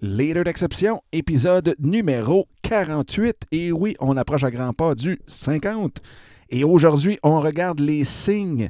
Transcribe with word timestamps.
Leader 0.00 0.44
d'exception, 0.44 1.02
épisode 1.12 1.74
numéro 1.80 2.46
48. 2.62 3.46
Et 3.50 3.72
oui, 3.72 3.96
on 3.98 4.16
approche 4.16 4.44
à 4.44 4.50
grands 4.52 4.72
pas 4.72 4.94
du 4.94 5.18
50. 5.26 6.00
Et 6.50 6.62
aujourd'hui, 6.62 7.18
on 7.24 7.40
regarde 7.40 7.80
les 7.80 8.04
signes 8.04 8.68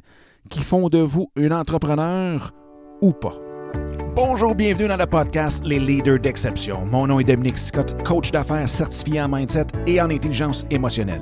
qui 0.49 0.61
font 0.61 0.89
de 0.89 0.97
vous 0.97 1.31
un 1.37 1.51
entrepreneur 1.51 2.51
ou 3.01 3.11
pas. 3.11 3.37
Bonjour, 4.15 4.55
bienvenue 4.55 4.87
dans 4.87 4.97
le 4.97 5.05
podcast 5.05 5.63
Les 5.63 5.79
Leaders 5.79 6.19
d'exception. 6.19 6.83
Mon 6.87 7.05
nom 7.05 7.19
est 7.19 7.25
Dominique 7.25 7.59
Scott, 7.59 8.03
coach 8.03 8.31
d'affaires 8.31 8.67
certifié 8.67 9.21
en 9.21 9.29
mindset 9.29 9.67
et 9.85 10.01
en 10.01 10.09
intelligence 10.09 10.65
émotionnelle. 10.71 11.21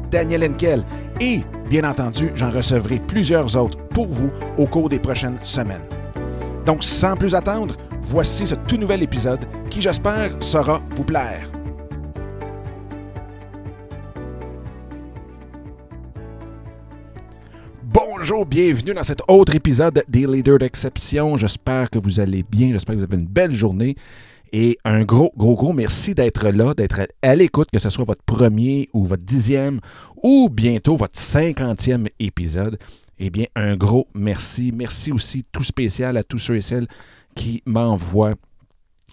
Daniel 0.11 0.43
Henkel 0.43 0.83
et, 1.21 1.39
bien 1.69 1.89
entendu, 1.89 2.31
j'en 2.35 2.51
recevrai 2.51 2.99
plusieurs 3.07 3.55
autres 3.55 3.77
pour 3.87 4.07
vous 4.07 4.29
au 4.57 4.67
cours 4.67 4.89
des 4.89 4.99
prochaines 4.99 5.39
semaines. 5.41 5.81
Donc, 6.65 6.83
sans 6.83 7.15
plus 7.15 7.33
attendre, 7.33 7.75
voici 8.01 8.45
ce 8.45 8.55
tout 8.55 8.77
nouvel 8.77 9.01
épisode 9.01 9.39
qui, 9.69 9.81
j'espère, 9.81 10.31
saura 10.43 10.81
vous 10.95 11.05
plaire. 11.05 11.49
Bonjour, 17.83 18.45
bienvenue 18.45 18.93
dans 18.93 19.03
cet 19.03 19.21
autre 19.27 19.55
épisode 19.55 20.03
des 20.07 20.27
Leaders 20.27 20.59
d'exception. 20.59 21.37
J'espère 21.37 21.89
que 21.89 21.99
vous 21.99 22.19
allez 22.19 22.43
bien, 22.43 22.71
j'espère 22.73 22.95
que 22.95 22.99
vous 22.99 23.05
avez 23.05 23.17
une 23.17 23.27
belle 23.27 23.53
journée. 23.53 23.95
Et 24.53 24.77
un 24.83 25.03
gros, 25.03 25.31
gros, 25.37 25.55
gros 25.55 25.73
merci 25.73 26.13
d'être 26.13 26.49
là, 26.49 26.73
d'être 26.73 27.07
à 27.21 27.35
l'écoute, 27.35 27.69
que 27.71 27.79
ce 27.79 27.89
soit 27.89 28.03
votre 28.03 28.23
premier 28.23 28.89
ou 28.93 29.05
votre 29.05 29.23
dixième 29.23 29.79
ou 30.21 30.49
bientôt 30.49 30.97
votre 30.97 31.17
cinquantième 31.17 32.07
épisode. 32.19 32.77
Eh 33.19 33.29
bien, 33.29 33.45
un 33.55 33.75
gros 33.75 34.07
merci. 34.13 34.73
Merci 34.75 35.11
aussi 35.11 35.45
tout 35.51 35.63
spécial 35.63 36.17
à 36.17 36.23
tous 36.23 36.39
ceux 36.39 36.57
et 36.57 36.61
celles 36.61 36.87
qui 37.35 37.61
m'envoient 37.65 38.35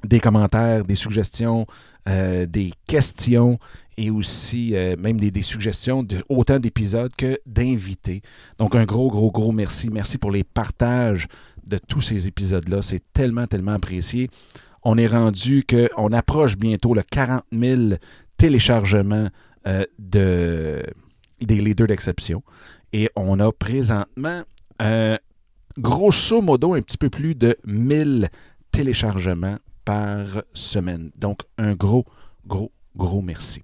des 0.05 0.21
commentaires, 0.21 0.85
des 0.85 0.95
suggestions, 0.95 1.67
euh, 2.09 2.47
des 2.47 2.73
questions 2.87 3.59
et 3.97 4.11
aussi 4.11 4.75
euh, 4.75 4.97
même 4.97 5.19
des, 5.19 5.43
suggestions 5.43 6.03
de 6.03 6.25
autant 6.29 6.59
d'épisodes 6.59 7.13
que 7.17 7.39
d'invités. 7.47 8.23
Donc 8.59 8.75
un 8.75 8.85
gros, 8.85 9.11
gros, 9.11 9.31
gros 9.31 9.53
merci. 9.53 9.91
Merci 9.91 10.19
pour 10.19 10.31
les 10.31 10.45
partages 10.45 11.27
de 11.67 11.79
tous 11.79 12.01
ces 12.01 12.27
épisodes-là. 12.27 12.81
C'est 12.83 13.03
tellement, 13.13 13.47
tellement 13.47 13.73
apprécié. 13.73 14.31
On 14.83 14.97
est 14.97 15.07
rendu 15.07 15.65
qu'on 15.65 16.13
approche 16.13 16.57
bientôt 16.57 16.95
le 16.95 17.03
40 17.03 17.43
000 17.53 17.81
téléchargements 18.37 19.29
euh, 19.67 19.85
de, 19.99 20.83
des 21.41 21.61
leaders 21.61 21.89
d'exception. 21.89 22.43
Et 22.93 23.11
on 23.17 23.39
a 23.41 23.53
présentement, 23.53 24.43
euh, 24.81 25.17
grosso 25.77 26.41
modo, 26.41 26.75
un 26.75 26.81
petit 26.81 26.97
peu 26.97 27.11
plus 27.11 27.35
de 27.35 27.57
1000 27.67 28.31
téléchargements 28.71 29.59
par 29.85 30.43
semaine. 30.55 31.11
Donc, 31.17 31.41
un 31.59 31.75
gros, 31.75 32.07
gros, 32.47 32.73
gros 32.97 33.21
merci. 33.21 33.63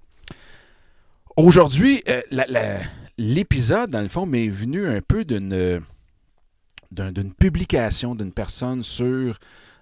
Aujourd'hui, 1.37 2.01
euh, 2.07 2.21
l'épisode, 3.17 3.89
dans 3.89 4.01
le 4.01 4.07
fond, 4.07 4.25
m'est 4.25 4.47
venu 4.47 4.87
un 4.87 5.01
peu 5.01 5.25
d'une 5.25 5.93
publication 7.39 8.15
d'une 8.15 8.31
personne 8.31 8.83
sur 8.83 9.37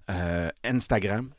euh, 0.10 0.50
Instagram 0.64 1.30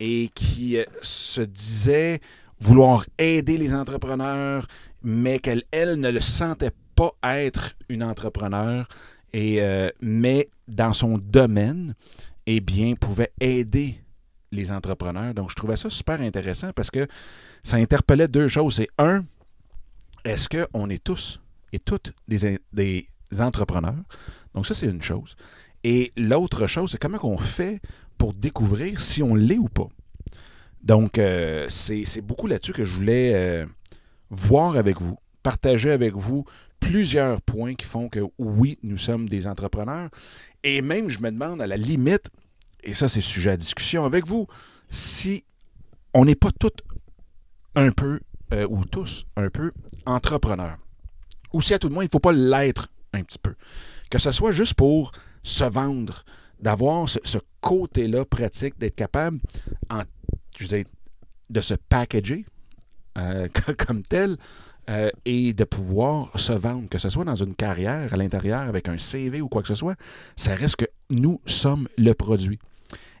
et 0.00 0.30
qui 0.34 0.76
euh, 0.78 0.84
se 1.02 1.40
disait 1.40 2.20
vouloir 2.60 3.04
aider 3.18 3.58
les 3.58 3.74
entrepreneurs, 3.74 4.66
mais 5.02 5.38
qu'elle 5.38 5.64
elle, 5.70 5.96
ne 5.98 6.10
le 6.10 6.20
sentait 6.20 6.70
pas 6.94 7.12
être 7.22 7.72
une 7.88 8.04
entrepreneur, 8.04 8.86
et, 9.32 9.62
euh, 9.62 9.88
mais 10.00 10.48
dans 10.68 10.92
son 10.92 11.18
domaine, 11.18 11.94
eh 12.46 12.60
bien, 12.60 12.94
pouvait 12.94 13.32
aider 13.40 14.00
les 14.52 14.70
entrepreneurs. 14.70 15.34
Donc, 15.34 15.50
je 15.50 15.56
trouvais 15.56 15.76
ça 15.76 15.90
super 15.90 16.20
intéressant 16.20 16.70
parce 16.74 16.90
que 16.90 17.06
ça 17.62 17.76
interpellait 17.76 18.28
deux 18.28 18.48
choses. 18.48 18.76
C'est 18.76 18.88
un, 18.98 19.24
est-ce 20.24 20.48
qu'on 20.48 20.90
est 20.90 21.02
tous 21.02 21.40
et 21.72 21.78
toutes 21.78 22.12
des, 22.28 22.60
des 22.72 23.06
entrepreneurs? 23.38 24.04
Donc, 24.54 24.66
ça, 24.66 24.74
c'est 24.74 24.86
une 24.86 25.02
chose. 25.02 25.36
Et 25.84 26.12
l'autre 26.16 26.66
chose, 26.66 26.92
c'est 26.92 26.98
comment 26.98 27.18
on 27.22 27.38
fait 27.38 27.80
pour 28.22 28.34
découvrir 28.34 29.00
si 29.00 29.20
on 29.20 29.34
l'est 29.34 29.58
ou 29.58 29.68
pas. 29.68 29.88
Donc, 30.80 31.18
euh, 31.18 31.66
c'est 31.68 32.20
beaucoup 32.20 32.46
là-dessus 32.46 32.72
que 32.72 32.84
je 32.84 32.94
voulais 32.94 33.32
euh, 33.34 33.66
voir 34.30 34.76
avec 34.76 35.00
vous, 35.00 35.18
partager 35.42 35.90
avec 35.90 36.14
vous 36.14 36.44
plusieurs 36.78 37.42
points 37.42 37.74
qui 37.74 37.84
font 37.84 38.08
que 38.08 38.20
oui, 38.38 38.78
nous 38.84 38.96
sommes 38.96 39.28
des 39.28 39.48
entrepreneurs. 39.48 40.08
Et 40.62 40.82
même, 40.82 41.08
je 41.08 41.18
me 41.18 41.32
demande 41.32 41.60
à 41.60 41.66
la 41.66 41.76
limite, 41.76 42.30
et 42.84 42.94
ça 42.94 43.08
c'est 43.08 43.22
sujet 43.22 43.50
à 43.50 43.56
discussion 43.56 44.04
avec 44.04 44.24
vous, 44.24 44.46
si 44.88 45.42
on 46.14 46.24
n'est 46.24 46.36
pas 46.36 46.52
tous 46.52 46.70
un 47.74 47.90
peu, 47.90 48.20
euh, 48.52 48.68
ou 48.70 48.84
tous 48.84 49.26
un 49.34 49.50
peu, 49.50 49.72
entrepreneurs. 50.06 50.78
Ou 51.52 51.60
si 51.60 51.74
à 51.74 51.80
tout 51.80 51.88
le 51.88 51.94
moins, 51.94 52.04
il 52.04 52.06
ne 52.06 52.12
faut 52.12 52.20
pas 52.20 52.30
l'être 52.30 52.86
un 53.14 53.24
petit 53.24 53.40
peu. 53.40 53.56
Que 54.12 54.20
ce 54.20 54.30
soit 54.30 54.52
juste 54.52 54.74
pour 54.74 55.10
se 55.42 55.64
vendre, 55.64 56.22
d'avoir 56.62 57.08
ce, 57.08 57.38
côté-là 57.60 58.24
pratique, 58.24 58.78
d'être 58.78 58.96
capable 58.96 59.38
de 61.50 61.60
se 61.60 61.74
packager 61.74 62.44
euh, 63.18 63.48
comme 63.86 64.02
tel 64.02 64.36
euh, 64.90 65.10
et 65.24 65.52
de 65.52 65.64
pouvoir 65.64 66.38
se 66.40 66.52
vendre, 66.52 66.88
que 66.88 66.98
ce 66.98 67.08
soit 67.08 67.24
dans 67.24 67.36
une 67.36 67.54
carrière 67.54 68.12
à 68.12 68.16
l'intérieur 68.16 68.62
avec 68.62 68.88
un 68.88 68.98
CV 68.98 69.40
ou 69.40 69.48
quoi 69.48 69.62
que 69.62 69.68
ce 69.68 69.74
soit, 69.74 69.96
ça 70.36 70.54
reste 70.54 70.76
que 70.76 70.86
nous 71.10 71.40
sommes 71.46 71.88
le 71.98 72.14
produit. 72.14 72.58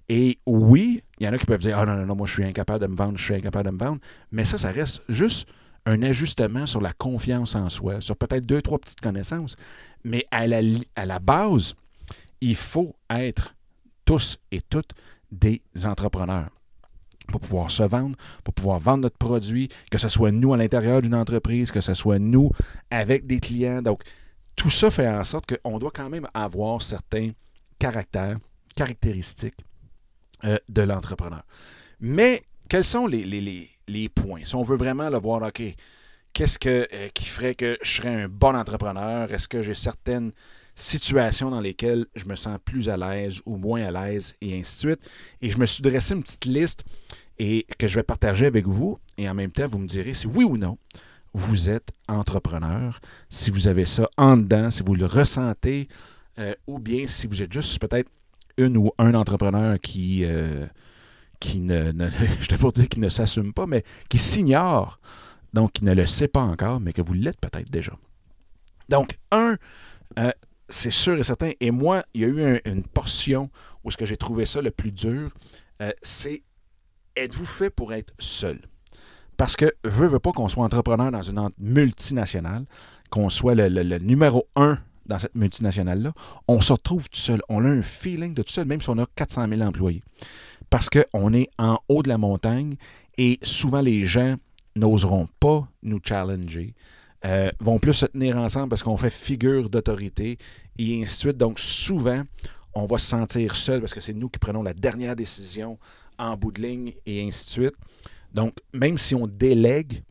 Et 0.08 0.38
oui, 0.46 1.02
il 1.20 1.26
y 1.26 1.28
en 1.28 1.32
a 1.32 1.38
qui 1.38 1.46
peuvent 1.46 1.60
dire 1.60 1.78
Ah 1.78 1.86
non, 1.86 1.96
non, 1.96 2.06
non, 2.06 2.16
moi 2.16 2.26
je 2.26 2.32
suis 2.32 2.44
incapable 2.44 2.80
de 2.80 2.86
me 2.88 2.96
vendre, 2.96 3.16
je 3.16 3.24
suis 3.24 3.34
incapable 3.34 3.66
de 3.66 3.74
me 3.74 3.78
vendre. 3.78 4.00
Mais 4.32 4.44
ça, 4.44 4.58
ça 4.58 4.70
reste 4.70 5.02
juste 5.08 5.48
un 5.86 6.02
ajustement 6.02 6.66
sur 6.66 6.80
la 6.80 6.92
confiance 6.92 7.54
en 7.54 7.68
soi, 7.68 8.00
sur 8.00 8.16
peut-être 8.16 8.44
deux, 8.46 8.62
trois 8.62 8.78
petites 8.78 9.00
connaissances. 9.00 9.56
Mais 10.04 10.26
à 10.30 10.46
la, 10.46 10.60
à 10.96 11.06
la 11.06 11.18
base, 11.18 11.74
il 12.42 12.56
faut 12.56 12.96
être 13.08 13.54
tous 14.04 14.38
et 14.50 14.60
toutes 14.60 14.90
des 15.30 15.62
entrepreneurs 15.84 16.50
pour 17.28 17.40
pouvoir 17.40 17.70
se 17.70 17.84
vendre, 17.84 18.16
pour 18.42 18.52
pouvoir 18.52 18.80
vendre 18.80 19.02
notre 19.02 19.16
produit, 19.16 19.68
que 19.90 19.96
ce 19.96 20.08
soit 20.08 20.32
nous 20.32 20.52
à 20.52 20.56
l'intérieur 20.56 21.00
d'une 21.00 21.14
entreprise, 21.14 21.70
que 21.70 21.80
ce 21.80 21.94
soit 21.94 22.18
nous 22.18 22.50
avec 22.90 23.26
des 23.26 23.38
clients. 23.38 23.80
Donc, 23.80 24.02
tout 24.56 24.70
ça 24.70 24.90
fait 24.90 25.08
en 25.08 25.22
sorte 25.22 25.56
qu'on 25.56 25.78
doit 25.78 25.92
quand 25.94 26.10
même 26.10 26.26
avoir 26.34 26.82
certains 26.82 27.30
caractères, 27.78 28.38
caractéristiques 28.74 29.64
euh, 30.44 30.58
de 30.68 30.82
l'entrepreneur. 30.82 31.44
Mais 32.00 32.42
quels 32.68 32.84
sont 32.84 33.06
les, 33.06 34.08
points? 34.14 34.44
Si 34.44 34.56
on 34.56 34.62
veut 34.62 34.76
vraiment 34.76 35.08
le 35.08 35.18
voir, 35.18 35.42
OK, 35.42 35.62
qu'est-ce 36.32 36.58
que, 36.58 36.88
euh, 36.92 37.08
qui 37.14 37.26
ferait 37.26 37.54
que 37.54 37.78
je 37.82 37.92
serais 37.92 38.22
un 38.24 38.28
bon 38.28 38.56
entrepreneur? 38.56 39.32
Est-ce 39.32 39.46
que 39.46 39.62
j'ai 39.62 39.74
certaines 39.74 40.32
situations 40.74 41.50
dans 41.50 41.60
lesquelles 41.60 42.06
je 42.14 42.24
me 42.24 42.34
sens 42.34 42.58
plus 42.64 42.88
à 42.88 42.96
l'aise 42.96 43.40
ou 43.46 43.56
moins 43.56 43.82
à 43.82 43.90
l'aise 43.90 44.34
et 44.40 44.58
ainsi 44.58 44.86
de 44.86 44.92
suite. 44.92 45.10
Et 45.40 45.50
je 45.50 45.58
me 45.58 45.66
suis 45.66 45.82
dressé 45.82 46.14
une 46.14 46.22
petite 46.22 46.44
liste 46.46 46.84
et 47.38 47.66
que 47.78 47.86
je 47.86 47.96
vais 47.96 48.02
partager 48.02 48.46
avec 48.46 48.66
vous 48.66 48.98
et 49.18 49.28
en 49.28 49.34
même 49.34 49.50
temps 49.50 49.68
vous 49.68 49.78
me 49.78 49.86
direz 49.86 50.14
si 50.14 50.26
oui 50.26 50.44
ou 50.44 50.56
non 50.56 50.78
vous 51.34 51.70
êtes 51.70 51.90
entrepreneur, 52.08 53.00
si 53.30 53.50
vous 53.50 53.66
avez 53.66 53.86
ça 53.86 54.08
en 54.18 54.36
dedans, 54.36 54.70
si 54.70 54.82
vous 54.82 54.94
le 54.94 55.06
ressentez 55.06 55.88
euh, 56.38 56.54
ou 56.66 56.78
bien 56.78 57.06
si 57.08 57.26
vous 57.26 57.42
êtes 57.42 57.52
juste 57.52 57.78
peut-être 57.78 58.10
une 58.58 58.76
ou 58.76 58.90
un 58.98 59.14
entrepreneur 59.14 59.78
qui 59.80 60.24
euh, 60.24 60.66
qui 61.42 61.60
ne, 61.60 61.90
dire 62.70 62.88
qui 62.88 63.00
ne 63.00 63.08
s'assume 63.08 63.52
pas, 63.52 63.66
mais 63.66 63.84
qui 64.08 64.18
s'ignore, 64.18 65.00
donc 65.52 65.72
qui 65.72 65.84
ne 65.84 65.92
le 65.92 66.06
sait 66.06 66.28
pas 66.28 66.42
encore, 66.42 66.80
mais 66.80 66.92
que 66.92 67.02
vous 67.02 67.14
l'êtes 67.14 67.40
peut-être 67.40 67.70
déjà. 67.70 67.92
Donc, 68.88 69.18
un, 69.32 69.56
euh, 70.18 70.30
c'est 70.72 70.90
sûr 70.90 71.18
et 71.18 71.22
certain. 71.22 71.50
Et 71.60 71.70
moi, 71.70 72.02
il 72.14 72.22
y 72.22 72.24
a 72.24 72.28
eu 72.28 72.42
un, 72.42 72.58
une 72.64 72.82
portion 72.82 73.50
où 73.84 73.90
ce 73.90 73.96
que 73.96 74.06
j'ai 74.06 74.16
trouvé 74.16 74.46
ça 74.46 74.62
le 74.62 74.70
plus 74.70 74.90
dur, 74.90 75.30
euh, 75.80 75.90
c'est 76.02 76.42
êtes-vous 77.14 77.44
fait 77.44 77.70
pour 77.70 77.92
être 77.92 78.14
seul? 78.18 78.60
Parce 79.36 79.56
que 79.56 79.66
veut, 79.84 80.06
veut 80.06 80.18
pas 80.18 80.32
qu'on 80.32 80.48
soit 80.48 80.64
entrepreneur 80.64 81.10
dans 81.10 81.22
une 81.22 81.50
multinationale, 81.58 82.64
qu'on 83.10 83.28
soit 83.28 83.54
le, 83.54 83.68
le, 83.68 83.82
le, 83.82 83.98
numéro 83.98 84.48
un 84.56 84.78
dans 85.06 85.18
cette 85.18 85.34
multinationale-là, 85.34 86.12
on 86.48 86.60
se 86.60 86.72
retrouve 86.72 87.08
tout 87.08 87.20
seul. 87.20 87.42
On 87.48 87.64
a 87.64 87.68
un 87.68 87.82
feeling 87.82 88.34
de 88.34 88.42
tout 88.42 88.52
seul, 88.52 88.66
même 88.66 88.80
si 88.80 88.88
on 88.88 88.98
a 88.98 89.06
400 89.14 89.48
000 89.48 89.60
employés. 89.62 90.02
parce 90.70 90.88
qu'on 90.88 91.34
est 91.34 91.48
en 91.58 91.78
haut 91.88 92.02
de 92.02 92.08
la 92.08 92.16
montagne 92.18 92.76
et 93.18 93.38
souvent 93.42 93.82
les 93.82 94.06
gens 94.06 94.36
n'oseront 94.74 95.28
pas 95.38 95.68
nous 95.82 96.00
challenger, 96.02 96.74
euh, 97.24 97.50
vont 97.60 97.78
plus 97.78 97.94
se 97.94 98.06
tenir 98.06 98.36
ensemble 98.36 98.68
parce 98.68 98.82
qu'on 98.82 98.96
fait 98.96 99.10
figure 99.10 99.68
d'autorité 99.68 100.38
et 100.78 101.02
ainsi 101.02 101.14
de 101.14 101.20
suite. 101.20 101.36
Donc 101.36 101.58
souvent, 101.58 102.22
on 102.74 102.86
va 102.86 102.98
se 102.98 103.06
sentir 103.06 103.56
seul 103.56 103.80
parce 103.80 103.94
que 103.94 104.00
c'est 104.00 104.14
nous 104.14 104.28
qui 104.28 104.38
prenons 104.38 104.62
la 104.62 104.74
dernière 104.74 105.14
décision 105.14 105.78
en 106.18 106.36
bout 106.36 106.52
de 106.52 106.62
ligne 106.62 106.94
et 107.06 107.26
ainsi 107.26 107.46
de 107.46 107.50
suite. 107.50 107.74
Donc 108.32 108.54
même 108.72 108.98
si 108.98 109.14
on 109.14 109.26
délègue, 109.26 110.02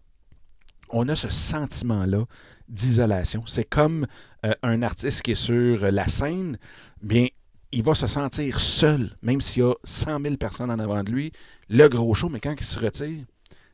on 0.90 1.08
a 1.10 1.16
ce 1.16 1.30
sentiment-là 1.30 2.26
d'isolation. 2.68 3.44
C'est 3.46 3.66
comme 3.66 4.08
euh, 4.46 4.54
un 4.64 4.82
artiste 4.82 5.22
qui 5.22 5.32
est 5.32 5.36
sur 5.36 5.92
la 5.92 6.08
scène, 6.08 6.58
bien, 7.02 7.28
il 7.72 7.84
va 7.84 7.96
se 7.96 8.08
sentir 8.08 8.60
seul, 8.60 9.16
même 9.22 9.42
s'il 9.42 9.64
y 9.64 9.66
a 9.66 9.74
100 9.84 10.22
000 10.22 10.38
personnes 10.38 10.72
en 10.72 10.80
avant 10.80 11.04
de 11.04 11.12
lui, 11.12 11.32
le 11.70 11.88
gros 11.88 12.14
show, 12.14 12.30
mais 12.30 12.40
quand 12.40 12.54
il 12.58 12.66
se 12.66 12.80
retire, 12.80 13.26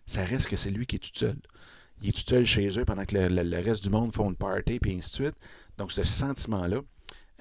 ça 0.05 0.23
reste 0.23 0.47
que 0.47 0.55
c'est 0.55 0.69
lui 0.69 0.85
qui 0.85 0.97
est 0.97 0.99
tout 0.99 1.09
seul. 1.13 1.37
Il 2.01 2.09
est 2.09 2.11
tout 2.11 2.23
seul 2.27 2.45
chez 2.45 2.67
eux 2.79 2.85
pendant 2.85 3.05
que 3.05 3.17
le, 3.17 3.59
reste 3.61 3.83
du 3.83 3.89
monde 3.89 4.13
font 4.13 4.29
une 4.29 4.35
party, 4.35 4.79
puis 4.79 4.95
ainsi 4.95 5.09
de 5.09 5.15
suite. 5.15 5.35
Donc, 5.77 5.91
ce 5.91 6.03
sentiment-là, 6.03 6.81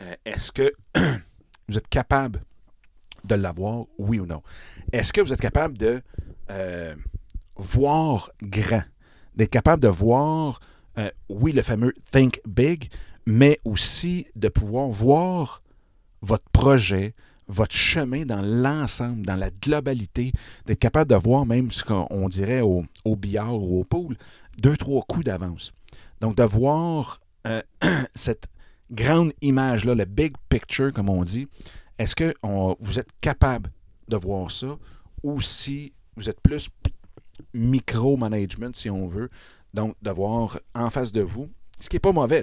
euh, 0.03 0.14
est-ce 0.25 0.53
que 0.53 0.73
vous 1.69 1.79
êtes 1.79 1.88
capable 1.88 2.43
de 3.25 3.35
l'avoir, 3.35 3.85
oui 3.99 4.20
ou 4.20 4.26
non? 4.26 4.43
Est-ce 4.93 5.12
que 5.12 5.20
vous 5.20 5.32
êtes 5.32 5.41
capable 5.41 5.76
de 5.76 6.00
euh, 6.50 6.94
voir 7.56 8.31
grand? 8.43 8.85
D'être 9.35 9.50
capable 9.50 9.82
de 9.82 9.88
voir, 9.88 10.61
euh, 10.99 11.11
oui, 11.29 11.52
le 11.52 11.62
fameux 11.62 11.93
think 12.11 12.41
big, 12.47 12.88
mais 13.26 13.61
aussi 13.64 14.26
de 14.37 14.49
pouvoir 14.49 14.88
voir 14.88 15.62
votre 16.23 16.49
projet, 16.50 17.14
votre 17.49 17.75
chemin 17.75 18.25
dans 18.25 18.43
l'ensemble, 18.43 19.25
dans 19.25 19.37
la 19.37 19.50
globalité, 19.50 20.32
d'être 20.67 20.79
capable 20.79 21.11
de 21.11 21.17
voir 21.17 21.47
même 21.47 21.70
ce 21.70 21.85
qu'on 21.85 22.29
dirait 22.29 22.61
au, 22.61 22.85
billard 23.17 23.55
ou 23.55 23.81
au 23.81 23.85
pool, 23.85 24.17
deux, 24.61 24.76
trois 24.76 25.03
coups 25.03 25.25
d'avance. 25.25 25.73
Donc, 26.20 26.37
de 26.37 26.43
voir 26.43 27.20
euh, 27.47 27.62
cette 28.14 28.49
grande 28.91 29.32
image-là, 29.41 29.94
le 29.94 30.05
big 30.05 30.35
picture, 30.49 30.93
comme 30.93 31.08
on 31.08 31.25
dit, 31.25 31.49
est-ce 31.99 32.14
que 32.14 32.35
vous 32.81 32.99
êtes 32.99 33.11
capable 33.20 33.70
de 34.08 34.17
voir 34.17 34.50
ça 34.50 34.79
ou 35.23 35.41
si 35.41 35.93
vous 36.17 36.31
êtes 36.31 36.41
plus 36.41 36.69
micro-management, 37.53 38.76
si 38.76 38.91
on 38.91 39.06
veut, 39.06 39.29
donc 39.75 39.94
de 40.03 40.11
voir 40.11 40.59
en 40.75 40.91
face 40.91 41.12
de 41.12 41.23
vous 41.23 41.49
ce 41.79 41.88
qui 41.88 41.97
n'est 41.97 42.00
pas 42.00 42.12
mauvais. 42.12 42.43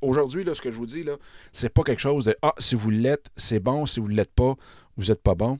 Aujourd'hui, 0.00 0.44
ce 0.52 0.60
que 0.60 0.72
je 0.72 0.76
vous 0.76 0.86
dis, 0.86 1.04
là, 1.04 1.16
c'est 1.52 1.68
pas 1.68 1.82
quelque 1.82 2.00
chose 2.00 2.24
de 2.24 2.36
Ah, 2.42 2.54
si 2.58 2.74
vous 2.74 2.90
l'êtes, 2.90 3.30
c'est 3.36 3.60
bon. 3.60 3.86
Si 3.86 4.00
vous 4.00 4.08
ne 4.08 4.14
l'êtes 4.14 4.34
pas, 4.34 4.56
vous 4.96 5.04
n'êtes 5.04 5.22
pas 5.22 5.34
bon. 5.34 5.58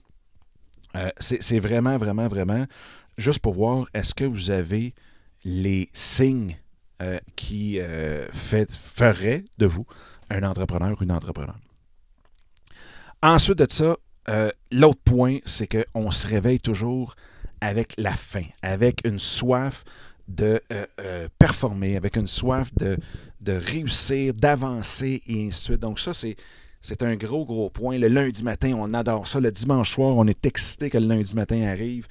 Euh, 0.97 1.09
c'est 1.19 1.61
vraiment, 1.61 1.97
vraiment, 1.97 2.29
vraiment 2.29 2.67
juste 3.17 3.39
pour 3.39 3.55
voir 3.55 3.87
est-ce 3.95 4.15
que 4.15 4.25
vous 4.25 4.51
avez 4.51 4.95
les 5.45 5.89
signes 5.93 6.57
euh, 7.01 7.19
qui 7.37 7.79
euh, 7.81 8.27
feraient 8.33 9.45
de 9.59 9.67
vous 9.67 9.87
un 10.31 10.43
entrepreneur 10.43 10.97
ou 10.99 11.05
une 11.05 11.13
entrepreneur. 11.13 11.59
Ensuite 13.23 13.59
de 13.59 13.67
ça, 13.69 13.97
l'autre 14.71 15.01
point, 15.05 15.39
c'est 15.45 15.69
qu'on 15.69 16.11
se 16.11 16.27
réveille 16.27 16.61
toujours 16.61 17.15
avec 17.61 17.95
la 17.97 18.11
faim, 18.11 18.47
avec 18.63 19.07
une 19.07 19.19
soif 19.19 19.85
de 20.29 20.61
euh, 20.73 20.87
euh, 21.01 21.29
performer, 21.39 21.97
avec 21.97 22.17
une 22.17 22.27
soif 22.27 22.71
de, 22.77 22.97
de 23.41 23.53
réussir, 23.53 24.35
d'avancer 24.35 25.23
et 25.27 25.47
ainsi 25.47 25.49
de 25.49 25.65
suite. 25.65 25.81
Donc 25.81 26.01
ça, 26.01 26.13
c'est, 26.15 26.37
un 27.03 27.17
gros, 27.17 27.45
gros 27.45 27.71
point. 27.71 27.99
Le 27.99 28.09
lundi 28.09 28.43
matin, 28.43 28.75
on 28.77 28.93
adore 28.95 29.29
ça. 29.29 29.41
Le 29.41 29.53
dimanche 29.53 29.95
soir, 29.95 30.17
on 30.17 30.27
est 30.27 30.45
excité 30.47 30.91
que 30.91 30.99
le 30.99 31.07
lundi 31.07 31.35
matin 31.35 31.63
arrive. 31.63 32.07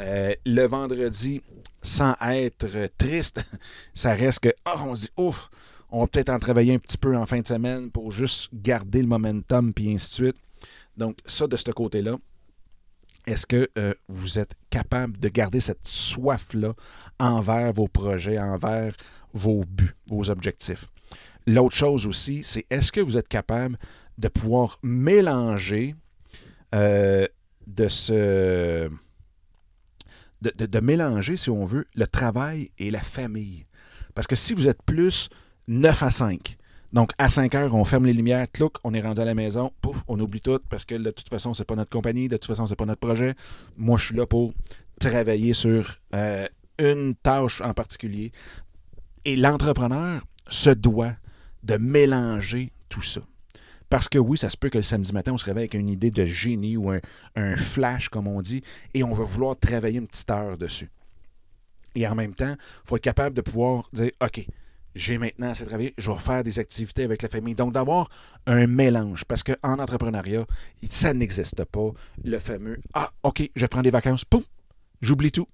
Euh, 0.00 0.32
le 0.46 0.66
vendredi, 0.66 1.42
sans 1.82 2.14
être 2.22 2.88
triste, 2.96 3.44
ça 3.94 4.14
reste 4.14 4.40
que, 4.40 4.54
oh, 4.66 4.78
on 4.86 4.94
se 4.94 5.02
dit, 5.02 5.10
ouf, 5.16 5.50
on 5.90 6.00
va 6.00 6.06
peut-être 6.06 6.30
en 6.30 6.38
travailler 6.38 6.74
un 6.74 6.78
petit 6.78 6.98
peu 6.98 7.16
en 7.16 7.26
fin 7.26 7.40
de 7.40 7.46
semaine 7.46 7.90
pour 7.90 8.12
juste 8.12 8.48
garder 8.54 9.02
le 9.02 9.08
momentum, 9.08 9.74
puis 9.74 9.92
ainsi 9.92 10.08
de 10.08 10.14
suite. 10.14 10.36
Donc 10.96 11.18
ça, 11.26 11.46
de 11.46 11.56
ce 11.56 11.70
côté-là, 11.70 12.16
est-ce 13.26 13.46
que 13.46 13.68
vous 14.08 14.38
êtes 14.38 14.54
capable 14.70 15.18
de 15.18 15.28
garder 15.28 15.60
cette 15.60 15.86
soif-là 15.86 16.72
envers 17.20 17.72
vos 17.72 17.88
projets, 17.88 18.38
envers 18.38 18.96
vos 19.32 19.64
buts, 19.64 19.94
vos 20.08 20.30
objectifs? 20.30 20.88
L'autre 21.46 21.76
chose 21.76 22.06
aussi, 22.06 22.42
c'est 22.44 22.66
est-ce 22.70 22.92
que 22.92 23.00
vous 23.00 23.16
êtes 23.16 23.28
capable 23.28 23.76
de 24.18 24.28
pouvoir 24.28 24.78
mélanger 24.82 25.94
euh, 26.74 27.26
de 27.66 27.88
ce. 27.88 28.88
De, 30.42 30.80
mélanger, 30.80 31.36
si 31.36 31.50
on 31.50 31.64
veut, 31.64 31.86
le 31.94 32.06
travail 32.06 32.70
et 32.78 32.90
la 32.90 33.00
famille. 33.00 33.66
Parce 34.14 34.26
que 34.26 34.36
si 34.36 34.54
vous 34.54 34.68
êtes 34.68 34.82
plus 34.82 35.28
9 35.68 36.02
à 36.02 36.10
5, 36.10 36.56
donc 36.92 37.12
à 37.18 37.28
5 37.28 37.54
heures, 37.54 37.74
on 37.74 37.84
ferme 37.84 38.06
les 38.06 38.12
lumières, 38.12 38.46
clouc, 38.50 38.72
on 38.84 38.92
est 38.92 39.00
rendu 39.00 39.20
à 39.20 39.24
la 39.24 39.34
maison, 39.34 39.72
pouf, 39.80 40.02
on 40.08 40.18
oublie 40.20 40.40
tout 40.40 40.58
parce 40.68 40.84
que 40.84 40.94
de 40.94 41.10
toute 41.10 41.28
façon, 41.28 41.54
c'est 41.54 41.64
pas 41.64 41.76
notre 41.76 41.90
compagnie, 41.90 42.28
de 42.28 42.36
toute 42.36 42.46
façon, 42.46 42.66
c'est 42.66 42.76
pas 42.76 42.86
notre 42.86 43.00
projet. 43.00 43.34
Moi, 43.76 43.96
je 43.96 44.06
suis 44.06 44.16
là 44.16 44.26
pour 44.26 44.52
travailler 45.00 45.54
sur 45.54 45.96
euh, 46.14 46.46
une 46.78 47.14
tâche 47.14 47.60
en 47.60 47.72
particulier. 47.72 48.32
Et 49.24 49.36
l'entrepreneur 49.36 50.22
se 50.48 50.70
doit 50.70 51.14
de 51.62 51.76
mélanger 51.76 52.72
tout 52.88 53.02
ça. 53.02 53.20
Parce 53.92 54.08
que 54.08 54.18
oui, 54.18 54.38
ça 54.38 54.48
se 54.48 54.56
peut 54.56 54.70
que 54.70 54.78
le 54.78 54.82
samedi 54.82 55.12
matin, 55.12 55.34
on 55.34 55.36
se 55.36 55.44
réveille 55.44 55.64
avec 55.64 55.74
une 55.74 55.90
idée 55.90 56.10
de 56.10 56.24
génie 56.24 56.78
ou 56.78 56.90
un, 56.90 57.56
flash, 57.58 58.08
comme 58.08 58.26
on 58.26 58.40
dit, 58.40 58.62
et 58.94 59.04
on 59.04 59.12
va 59.12 59.22
vouloir 59.22 59.54
travailler 59.54 59.98
une 59.98 60.06
petite 60.06 60.30
heure 60.30 60.56
dessus. 60.56 60.90
Et 61.94 62.06
en 62.06 62.14
même 62.14 62.32
temps, 62.32 62.56
il 62.58 62.88
faut 62.88 62.96
être 62.96 63.02
capable 63.02 63.36
de 63.36 63.42
pouvoir 63.42 63.90
dire, 63.92 64.10
OK, 64.22 64.46
j'ai 64.94 65.18
maintenant 65.18 65.50
assez 65.50 65.66
travaillé, 65.66 65.92
je 65.98 66.10
vais 66.10 66.16
faire 66.16 66.42
des 66.42 66.58
activités 66.58 67.04
avec 67.04 67.20
la 67.20 67.28
famille. 67.28 67.54
Donc, 67.54 67.74
d'avoir 67.74 68.08
un 68.46 68.66
mélange. 68.66 69.26
Parce 69.26 69.42
qu'en 69.42 69.78
entrepreneuriat, 69.78 70.46
ça 70.88 71.12
n'existe 71.12 71.62
pas, 71.66 71.90
le 72.24 72.38
fameux 72.38 72.78
Ah, 72.94 73.10
OK, 73.24 73.42
je 73.54 73.66
prends 73.66 73.82
des 73.82 73.90
vacances, 73.90 74.24
poum, 74.24 74.42
j'oublie 75.02 75.32
tout. 75.32 75.48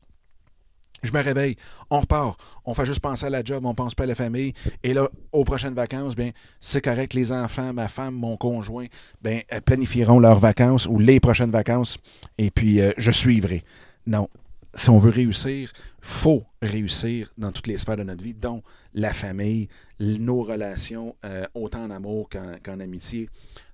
Je 1.02 1.12
me 1.12 1.22
réveille, 1.22 1.56
on 1.90 2.00
repart, 2.00 2.40
on 2.64 2.74
fait 2.74 2.86
juste 2.86 3.00
penser 3.00 3.26
à 3.26 3.30
la 3.30 3.44
job, 3.44 3.64
on 3.64 3.74
pense 3.74 3.94
pas 3.94 4.02
à 4.02 4.06
la 4.06 4.14
famille. 4.14 4.52
Et 4.82 4.94
là, 4.94 5.08
aux 5.32 5.44
prochaines 5.44 5.74
vacances, 5.74 6.16
bien, 6.16 6.30
c'est 6.60 6.82
correct, 6.82 7.14
les 7.14 7.32
enfants, 7.32 7.72
ma 7.72 7.88
femme, 7.88 8.14
mon 8.14 8.36
conjoint, 8.36 8.86
bien, 9.22 9.42
planifieront 9.64 10.18
leurs 10.18 10.38
vacances 10.38 10.86
ou 10.86 10.98
les 10.98 11.20
prochaines 11.20 11.50
vacances, 11.50 11.98
et 12.36 12.50
puis 12.50 12.80
euh, 12.80 12.92
je 12.96 13.10
suivrai. 13.10 13.62
Non, 14.06 14.28
si 14.74 14.90
on 14.90 14.98
veut 14.98 15.10
réussir, 15.10 15.72
faut 16.00 16.44
réussir 16.62 17.30
dans 17.38 17.52
toutes 17.52 17.66
les 17.66 17.78
sphères 17.78 17.96
de 17.96 18.02
notre 18.02 18.24
vie, 18.24 18.34
dont 18.34 18.62
la 18.94 19.14
famille, 19.14 19.68
nos 20.00 20.42
relations, 20.42 21.16
euh, 21.24 21.44
autant 21.54 21.84
en 21.84 21.90
amour 21.90 22.28
qu'en 22.28 22.80
amitié. 22.80 23.28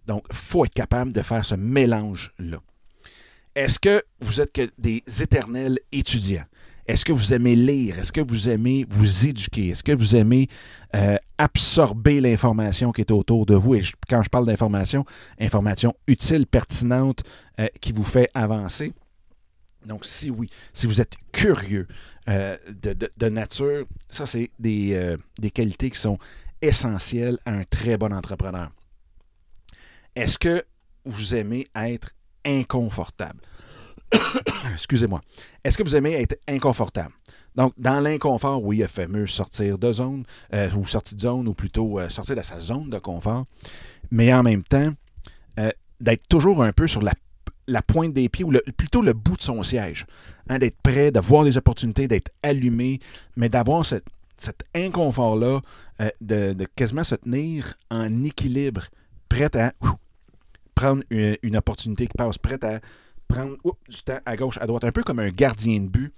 Donc, 0.07 0.25
faut 0.33 0.65
être 0.65 0.75
capable 0.75 1.13
de 1.13 1.23
faire 1.23 1.45
ce 1.45 1.55
mélange-là. 1.55 2.59
Est-ce 3.55 3.79
que 3.79 4.03
vous 4.21 4.41
êtes 4.41 4.53
que 4.53 4.69
des 4.79 5.03
éternels 5.21 5.79
étudiants? 5.93 6.45
Est-ce 6.87 7.05
que 7.05 7.13
vous 7.13 7.33
aimez 7.33 7.57
lire? 7.57 7.99
Est-ce 7.99 8.13
que 8.13 8.21
vous 8.21 8.49
aimez 8.49 8.85
vous 8.89 9.27
éduquer? 9.27 9.69
Est-ce 9.69 9.83
que 9.83 9.93
vous 9.93 10.17
aimez 10.17 10.49
euh, 10.95 11.17
absorber 11.39 12.21
l'information 12.21 12.93
qui 12.93 13.01
est 13.01 13.11
autour 13.11 13.47
de 13.47 13.55
vous? 13.55 13.77
Et 13.77 13.83
quand 14.09 14.23
je 14.23 14.29
parle 14.29 14.47
d'information, 14.47 15.05
information 15.41 15.95
utile, 16.07 16.47
pertinente, 16.47 17.23
euh, 17.59 17.67
qui 17.81 17.93
vous 17.93 18.05
fait 18.05 18.29
avancer. 18.35 18.93
Donc, 19.87 20.05
si 20.05 20.31
oui, 20.31 20.49
si 20.73 20.87
vous 20.87 21.01
êtes 21.01 21.15
curieux 21.33 21.87
euh, 22.29 22.57
de, 22.69 23.29
nature, 23.29 23.87
ça, 24.09 24.27
c'est 24.27 24.51
des, 24.59 25.17
des 25.39 25.51
qualités 25.51 25.91
qui 25.91 25.99
sont 25.99 26.19
essentielles 26.61 27.39
à 27.45 27.53
un 27.53 27.65
très 27.65 27.97
bon 27.97 28.13
entrepreneur. 28.13 28.71
Est-ce 30.17 30.39
que 30.39 30.63
vous 31.05 31.35
aimez 31.35 31.67
être 31.75 32.13
inconfortable? 32.47 33.41
Excusez-moi. 34.73 35.21
Est-ce 35.63 35.79
que 35.79 35.83
vous 35.83 35.97
aimez 35.97 36.15
être 36.15 36.37
inconfortable? 36.49 37.15
Donc, 37.55 37.73
dans 37.79 38.01
l'inconfort, 38.01 38.63
oui, 38.65 38.79
il 38.79 38.83
est 38.83 38.89
fameux 38.89 39.27
sortir 39.27 39.79
de 39.79 39.93
zone, 39.93 40.25
euh, 40.53 40.71
ou 40.77 40.87
sortir 40.87 41.17
de 41.17 41.23
zone, 41.23 41.49
ou 41.49 41.55
plutôt 41.55 42.01
euh, 42.01 42.09
sortir 42.09 42.35
de 42.35 42.43
sa 42.43 42.59
zone 42.59 42.91
de 42.91 42.99
confort, 42.99 43.47
mais 44.11 44.35
en 44.35 44.43
même 44.43 44.65
temps, 44.65 44.93
euh, 45.61 45.71
d'être 46.01 46.27
toujours 46.29 46.63
un 46.65 46.73
peu 46.73 46.89
sur 46.89 47.03
la, 47.03 47.83
pointe 47.83 48.13
des 48.13 48.29
pieds, 48.29 48.45
ou 48.45 48.53
plutôt 48.77 49.03
le 49.03 49.13
bout 49.13 49.37
de 49.37 49.43
son 49.43 49.63
siège, 49.63 50.07
hein, 50.49 50.59
d'être 50.59 50.81
prêt, 50.83 51.13
de 51.13 51.21
voir 51.21 51.45
les 51.45 51.57
opportunités, 51.57 52.09
d'être 52.09 52.33
allumé, 52.43 52.99
mais 53.37 53.49
d'avoir 53.49 53.87
cet 53.87 54.05
inconfort-là, 54.75 55.61
de, 56.21 56.67
quasiment 56.75 57.05
se 57.05 57.15
tenir 57.15 57.75
en 57.91 58.25
équilibre, 58.25 58.83
prêt 59.29 59.57
à 59.57 59.73
prendre 60.75 61.05
une, 61.09 61.37
une 61.43 61.57
opportunité 61.57 62.09
qui 62.09 62.15
passe, 62.19 62.37
prêt 62.37 62.63
à 62.65 62.81
prendre 63.29 63.57
du 63.89 64.03
temps 64.05 64.19
à 64.25 64.37
gauche, 64.37 64.59
à 64.61 64.67
droite, 64.67 64.85
un 64.85 64.93
peu 64.93 65.03
comme 65.03 65.19
un 65.19 65.31
gardien 65.31 65.81
de 65.81 65.89
but 65.89 66.13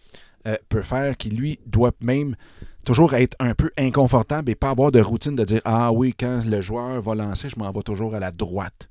euh, 0.47 0.57
peut 0.69 0.83
faire, 0.83 1.17
qui 1.17 1.31
lui 1.31 1.59
doit 1.67 1.93
même 2.01 2.37
toujours 2.85 3.15
être 3.15 3.37
un 3.41 3.55
peu 3.55 3.71
inconfortable 3.77 4.51
et 4.51 4.55
pas 4.55 4.71
avoir 4.71 4.93
de 4.93 5.01
routine 5.01 5.35
de 5.35 5.45
dire 5.45 5.61
Ah 5.65 5.93
oui, 5.93 6.15
quand 6.19 6.43
le 6.45 6.61
joueur 6.61 7.01
va 7.01 7.15
lancer, 7.15 7.49
je 7.49 7.59
m'en 7.59 7.71
vais 7.73 7.83
toujours 7.83 8.15
à 8.15 8.21
la 8.21 8.31
droite. 8.31 8.89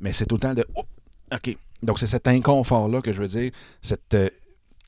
Mais 0.00 0.12
c'est 0.12 0.26
tout 0.26 0.38
le 0.42 0.54
de 0.54 0.64
OK, 1.32 1.56
Donc, 1.82 1.98
c'est 1.98 2.06
cet 2.06 2.28
inconfort-là 2.28 3.00
que 3.02 3.12
je 3.12 3.20
veux 3.20 3.28
dire, 3.28 3.50
cette 3.82 4.14
euh, 4.14 4.28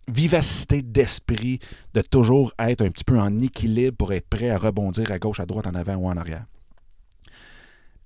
vivacité 0.09 0.83
d'esprit 0.83 1.59
de 1.95 2.01
toujours 2.01 2.53
être 2.59 2.83
un 2.83 2.91
petit 2.91 3.05
peu 3.05 3.19
en 3.19 3.41
équilibre 3.41 3.97
pour 3.97 4.13
être 4.13 4.29
prêt 4.29 4.51
à 4.51 4.59
rebondir 4.59 5.11
à 5.11 5.19
gauche, 5.19 5.41
à 5.41 5.47
droite, 5.47 5.67
en 5.67 5.75
avant 5.75 5.97
ou 5.97 6.09
en 6.09 6.17
arrière. 6.17 6.47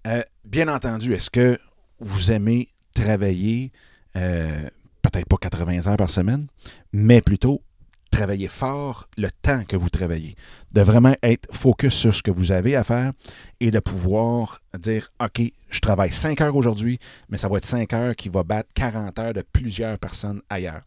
Euh, 0.06 0.22
bien 0.44 0.68
entendu, 0.68 1.14
est-ce 1.14 1.30
que 1.30 1.58
vous 2.00 2.32
aimez 2.32 2.68
travailler, 2.94 3.72
euh, 4.16 4.68
peut-être 5.02 5.26
pas 5.26 5.36
80 5.36 5.88
heures 5.88 5.96
par 5.96 6.10
semaine, 6.10 6.46
mais 6.92 7.20
plutôt 7.20 7.62
travailler 8.10 8.48
fort 8.48 9.08
le 9.16 9.30
temps 9.30 9.64
que 9.64 9.74
vous 9.74 9.88
travaillez, 9.88 10.36
de 10.70 10.82
vraiment 10.82 11.14
être 11.22 11.48
focus 11.52 11.94
sur 11.94 12.14
ce 12.14 12.22
que 12.22 12.30
vous 12.30 12.52
avez 12.52 12.76
à 12.76 12.84
faire 12.84 13.12
et 13.58 13.70
de 13.70 13.80
pouvoir 13.80 14.60
dire, 14.78 15.10
OK, 15.20 15.42
je 15.70 15.80
travaille 15.80 16.12
5 16.12 16.40
heures 16.42 16.54
aujourd'hui, 16.54 16.98
mais 17.30 17.38
ça 17.38 17.48
va 17.48 17.56
être 17.56 17.64
5 17.64 17.92
heures 17.94 18.14
qui 18.14 18.28
va 18.28 18.44
battre 18.44 18.68
40 18.74 19.18
heures 19.18 19.32
de 19.32 19.42
plusieurs 19.52 19.98
personnes 19.98 20.42
ailleurs. 20.50 20.82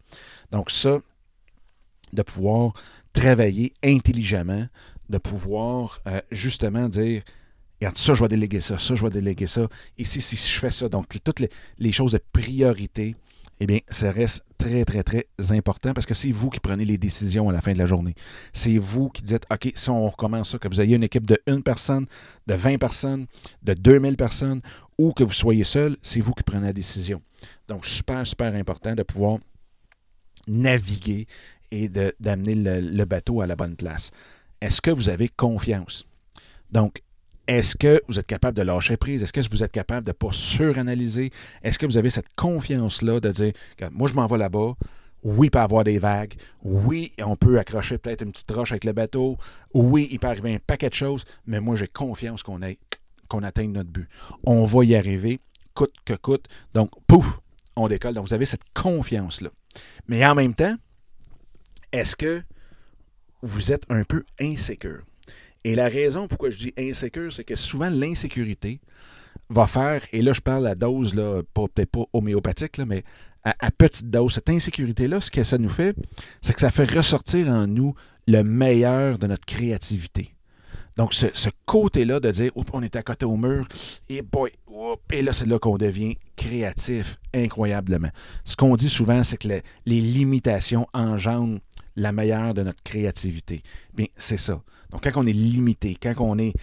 Donc 0.52 0.70
ça, 0.70 1.00
de 2.14 2.22
pouvoir 2.22 2.74
travailler 3.12 3.74
intelligemment, 3.84 4.68
de 5.10 5.18
pouvoir 5.18 6.00
euh, 6.08 6.22
justement 6.32 6.88
dire, 6.88 7.24
regarde, 7.80 7.98
ça, 7.98 8.14
je 8.14 8.22
vais 8.22 8.30
déléguer 8.30 8.62
ça, 8.62 8.78
ça, 8.78 8.96
je 8.96 9.04
vais 9.04 9.10
déléguer 9.10 9.48
ça. 9.48 9.68
Ici, 9.98 10.22
si 10.22 10.36
je 10.36 10.60
fais 10.60 10.72
ça, 10.72 10.90
donc 10.90 11.08
toutes 11.24 11.44
les 11.78 11.92
choses 11.92 12.14
de 12.14 12.20
priorité, 12.32 13.16
eh 13.60 13.68
bien, 13.68 13.80
ça 13.88 14.12
reste 14.12 14.44
très, 14.58 14.84
très, 14.84 15.04
très 15.04 15.26
important 15.52 15.94
parce 15.94 16.06
que 16.06 16.14
c'est 16.14 16.32
vous 16.32 16.50
qui 16.50 16.60
prenez 16.60 16.84
les 16.84 16.98
décisions 16.98 17.50
à 17.50 17.54
la 17.54 17.62
fin 17.62 17.72
de 17.72 17.78
la 17.78 17.86
journée. 17.86 18.14
C'est 18.52 18.78
vous 18.78 19.10
qui 19.10 19.24
dites, 19.24 19.46
OK, 19.52 19.72
si 19.76 19.90
on 19.90 20.10
recommence 20.10 20.52
ça, 20.52 20.58
que 20.58 20.68
vous 20.68 20.82
ayez 20.82 20.96
une 20.96 21.04
équipe 21.04 21.26
de 21.26 21.38
une 21.48 21.64
personne, 21.64 22.06
de 22.48 22.54
20 22.54 22.78
personnes, 22.78 23.28
de 23.64 23.74
2000 23.74 24.18
personnes, 24.18 24.62
ou 24.98 25.14
que 25.14 25.24
vous 25.24 25.32
soyez 25.34 25.64
seul, 25.64 25.96
c'est 26.02 26.20
vous 26.20 26.34
qui 26.34 26.44
prenez 26.44 26.68
la 26.68 26.74
décision. 26.74 27.22
Donc, 27.68 27.86
super, 27.86 28.26
super 28.28 28.54
important 28.56 28.94
de 28.94 29.04
pouvoir 29.04 29.40
naviguer 30.48 31.28
et 31.72 31.90
d'amener 31.90 32.56
le, 32.56 32.82
le 32.82 33.06
bateau 33.06 33.42
à 33.42 33.48
la 33.48 33.56
bonne 33.56 33.76
place. 33.76 34.12
Est-ce 34.62 34.82
que 34.82 34.92
vous 34.92 35.10
avez 35.10 35.30
confiance? 35.30 36.06
Donc, 36.72 37.02
est-ce 37.48 37.76
que 37.76 38.02
vous 38.08 38.20
êtes 38.20 38.28
capable 38.28 38.58
de 38.58 38.64
lâcher 38.64 38.98
prise? 38.98 39.22
Est-ce 39.22 39.34
que 39.34 39.42
vous 39.50 39.64
êtes 39.64 39.72
capable 39.72 40.06
de 40.06 40.12
ne 40.12 40.14
pas 40.14 40.32
suranalyser? 40.32 41.32
Est-ce 41.64 41.78
que 41.78 41.86
vous 41.86 41.98
avez 41.98 42.10
cette 42.10 42.34
confiance-là 42.36 43.20
de 43.20 43.32
dire, 43.32 43.54
moi, 43.92 44.08
je 44.08 44.14
m'en 44.14 44.26
vais 44.28 44.38
là-bas. 44.38 44.74
Oui, 45.24 45.48
il 45.48 45.52
peut 45.52 45.60
avoir 45.60 45.84
des 45.84 45.98
vagues. 45.98 46.34
Oui, 46.64 47.12
on 47.20 47.36
peut 47.36 47.58
accrocher 47.58 47.98
peut-être 47.98 48.22
une 48.22 48.32
petite 48.32 48.52
roche 48.52 48.72
avec 48.72 48.84
le 48.84 48.94
bateau. 48.94 49.38
Oui, 49.74 50.08
il 50.12 50.20
peut 50.20 50.28
arriver 50.28 50.54
un 50.54 50.60
paquet 50.60 50.90
de 50.90 50.94
choses, 50.94 51.26
mais 51.48 51.60
moi, 51.60 51.76
j'ai 51.76 51.88
confiance 51.88 52.44
qu'on 52.44 52.60
qu'on 53.28 53.42
atteigne 53.42 53.72
notre 53.72 53.90
but. 53.90 54.08
On 54.44 54.66
va 54.66 54.86
y 54.86 54.96
arriver, 54.96 55.40
coûte 55.74 55.96
que 56.06 56.14
coûte. 56.14 56.46
Donc, 56.76 56.92
pouf, 57.08 57.40
on 57.76 57.88
décolle. 57.88 58.14
Donc, 58.14 58.28
vous 58.28 58.36
avez 58.36 58.46
cette 58.46 58.66
confiance-là. 58.76 59.50
Mais 60.08 60.24
en 60.26 60.36
même 60.36 60.54
temps, 60.54 60.76
est-ce 61.92 62.16
que 62.16 62.44
vous 63.42 63.72
êtes 63.72 63.86
un 63.90 64.04
peu 64.04 64.24
insécure? 64.40 65.04
Et 65.66 65.74
la 65.74 65.90
raison 65.90 66.28
pourquoi 66.28 66.52
je 66.52 66.58
dis 66.58 66.74
insécure, 66.78 67.34
c'est 67.34 67.44
que 67.44 67.56
souvent 67.56 67.90
l'insécurité 67.90 68.80
va 69.50 69.66
faire, 69.66 70.04
et 70.14 70.22
là 70.22 70.32
je 70.32 70.40
parle 70.40 70.68
à 70.68 70.76
dose, 70.76 71.16
là, 71.16 71.42
peut-être 71.56 71.90
pas 71.90 72.04
homéopathique, 72.14 72.78
là, 72.78 72.86
mais 72.86 73.04
à, 73.44 73.72
petite 73.72 74.12
dose, 74.12 74.34
cette 74.36 74.50
insécurité-là, 74.50 75.22
ce 75.22 75.32
que 75.32 75.44
ça 75.44 75.58
nous 75.58 75.70
fait, 75.70 75.96
c'est 76.42 76.54
que 76.54 76.60
ça 76.60 76.70
fait 76.70 76.90
ressortir 76.92 77.48
en 77.48 77.66
nous 77.66 77.96
le 78.28 78.44
meilleur 78.44 79.18
de 79.18 79.26
notre 79.26 79.46
créativité. 79.46 80.36
Donc, 80.98 81.16
ce, 81.16 81.50
côté-là 81.66 82.20
de 82.20 82.30
dire, 82.30 82.52
on 82.72 82.84
est 82.84 82.96
à 82.96 83.02
côté 83.02 83.26
au 83.26 83.36
mur, 83.36 83.68
et 84.08 84.22
boy, 84.22 84.52
et 85.12 85.24
là, 85.24 85.34
c'est 85.34 85.48
là 85.48 85.58
qu'on 85.58 85.78
devient 85.78 86.16
créatif 86.36 87.18
incroyablement. 87.34 88.10
Ce 88.44 88.56
qu'on 88.56 88.76
dit 88.76 88.90
souvent, 88.90 89.24
c'est 89.24 89.38
que 89.38 89.48
les 89.48 90.02
limitations 90.02 90.86
engendrent 90.94 91.60
la 91.96 92.12
meilleure 92.12 92.54
de 92.54 92.64
notre 92.64 92.84
créativité. 92.84 93.64
Bien, 93.94 94.08
c'est 94.16 94.38
ça. 94.38 94.62
Donc, 94.96 95.04
quand 95.04 95.22
on 95.22 95.28
est 95.28 95.34
limité, 95.34 95.98
quand 96.02 96.14
on 96.20 96.40
est 96.40 96.54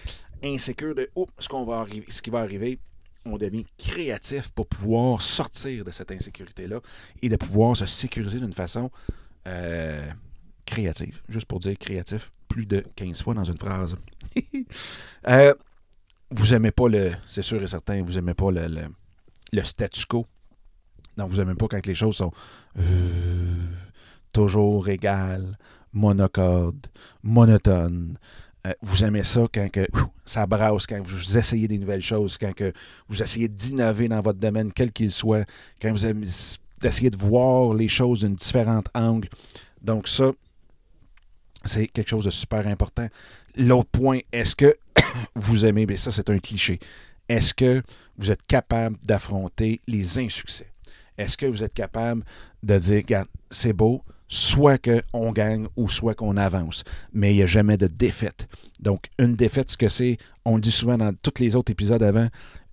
insécure 0.42 0.94
de 0.94 1.10
ce, 1.38 1.66
va 1.66 1.80
arriver, 1.80 2.06
ce 2.08 2.22
qui 2.22 2.30
va 2.30 2.38
arriver, 2.38 2.78
on 3.26 3.36
devient 3.36 3.66
créatif 3.76 4.48
pour 4.52 4.66
pouvoir 4.66 5.20
sortir 5.20 5.84
de 5.84 5.90
cette 5.90 6.10
insécurité-là 6.10 6.80
et 7.20 7.28
de 7.28 7.36
pouvoir 7.36 7.76
se 7.76 7.84
sécuriser 7.84 8.40
d'une 8.40 8.54
façon 8.54 8.90
euh, 9.46 10.02
créative. 10.64 11.20
Juste 11.28 11.44
pour 11.44 11.58
dire 11.58 11.76
créatif 11.78 12.32
plus 12.48 12.64
de 12.64 12.82
15 12.96 13.20
fois 13.22 13.34
dans 13.34 13.44
une 13.44 13.58
phrase. 13.58 13.98
euh, 15.28 15.52
vous 16.30 16.54
aimez 16.54 16.70
pas 16.70 16.88
le, 16.88 17.12
c'est 17.26 17.42
sûr 17.42 17.62
et 17.62 17.66
certain, 17.66 18.02
vous 18.02 18.16
aimez 18.16 18.32
pas 18.32 18.50
le, 18.50 18.88
le, 19.52 19.62
statu 19.62 20.06
quo. 20.06 20.26
Donc, 21.18 21.28
vous 21.28 21.38
aimez 21.42 21.54
pas 21.54 21.68
quand 21.68 21.84
les 21.84 21.94
choses 21.94 22.16
sont 22.16 22.32
euh, 22.78 23.66
toujours 24.32 24.88
égales, 24.88 25.54
monocorde, 25.92 26.86
monotone. 27.22 28.18
Euh, 28.66 28.72
vous 28.80 29.04
aimez 29.04 29.24
ça 29.24 29.42
quand 29.52 29.70
que, 29.70 29.86
ça 30.24 30.46
brasse, 30.46 30.86
quand 30.86 31.00
vous 31.02 31.36
essayez 31.36 31.66
des 31.66 31.78
nouvelles 31.78 32.02
choses, 32.02 32.38
quand 32.38 32.52
vous 33.08 33.22
essayez 33.22 33.48
d'innover 33.48 34.08
dans 34.08 34.20
votre 34.20 34.38
domaine, 34.38 34.72
quel 34.72 34.92
qu'il 34.92 35.10
soit, 35.10 35.44
quand 35.80 35.90
vous 35.90 36.06
essayez 36.84 37.10
de 37.10 37.16
voir 37.16 37.74
les 37.74 37.88
choses 37.88 38.20
d'un 38.20 38.30
différent 38.30 38.82
angle. 38.94 39.28
Donc 39.80 40.06
ça, 40.06 40.30
c'est 41.64 41.88
quelque 41.88 42.08
chose 42.08 42.24
de 42.24 42.30
super 42.30 42.66
important. 42.66 43.08
L'autre 43.56 43.90
point, 43.90 44.20
est-ce 44.32 44.54
que 44.54 44.76
vous 45.34 45.64
aimez, 45.66 45.86
bien 45.86 45.96
ça 45.96 46.12
c'est 46.12 46.30
un 46.30 46.38
cliché, 46.38 46.78
est-ce 47.28 47.54
que 47.54 47.82
vous 48.16 48.30
êtes 48.30 48.44
capable 48.46 48.96
d'affronter 49.04 49.80
les 49.86 50.18
insuccès? 50.18 50.70
Est-ce 51.18 51.36
que 51.36 51.46
vous 51.46 51.62
êtes 51.62 51.74
capable 51.74 52.24
de 52.62 52.78
dire, 52.78 52.96
regarde, 52.96 53.28
c'est 53.50 53.72
beau, 53.72 54.02
soit 54.32 54.78
qu'on 54.78 55.30
gagne 55.30 55.66
ou 55.76 55.90
soit 55.90 56.14
qu'on 56.14 56.38
avance. 56.38 56.84
Mais 57.12 57.34
il 57.34 57.36
n'y 57.36 57.42
a 57.42 57.46
jamais 57.46 57.76
de 57.76 57.86
défaite. 57.86 58.48
Donc, 58.80 59.10
une 59.18 59.36
défaite, 59.36 59.70
ce 59.70 59.76
que 59.76 59.90
c'est, 59.90 60.16
on 60.46 60.54
le 60.54 60.62
dit 60.62 60.72
souvent 60.72 60.96
dans 60.96 61.12
tous 61.12 61.38
les 61.38 61.54
autres 61.54 61.70
épisodes 61.70 62.02
avant, 62.02 62.28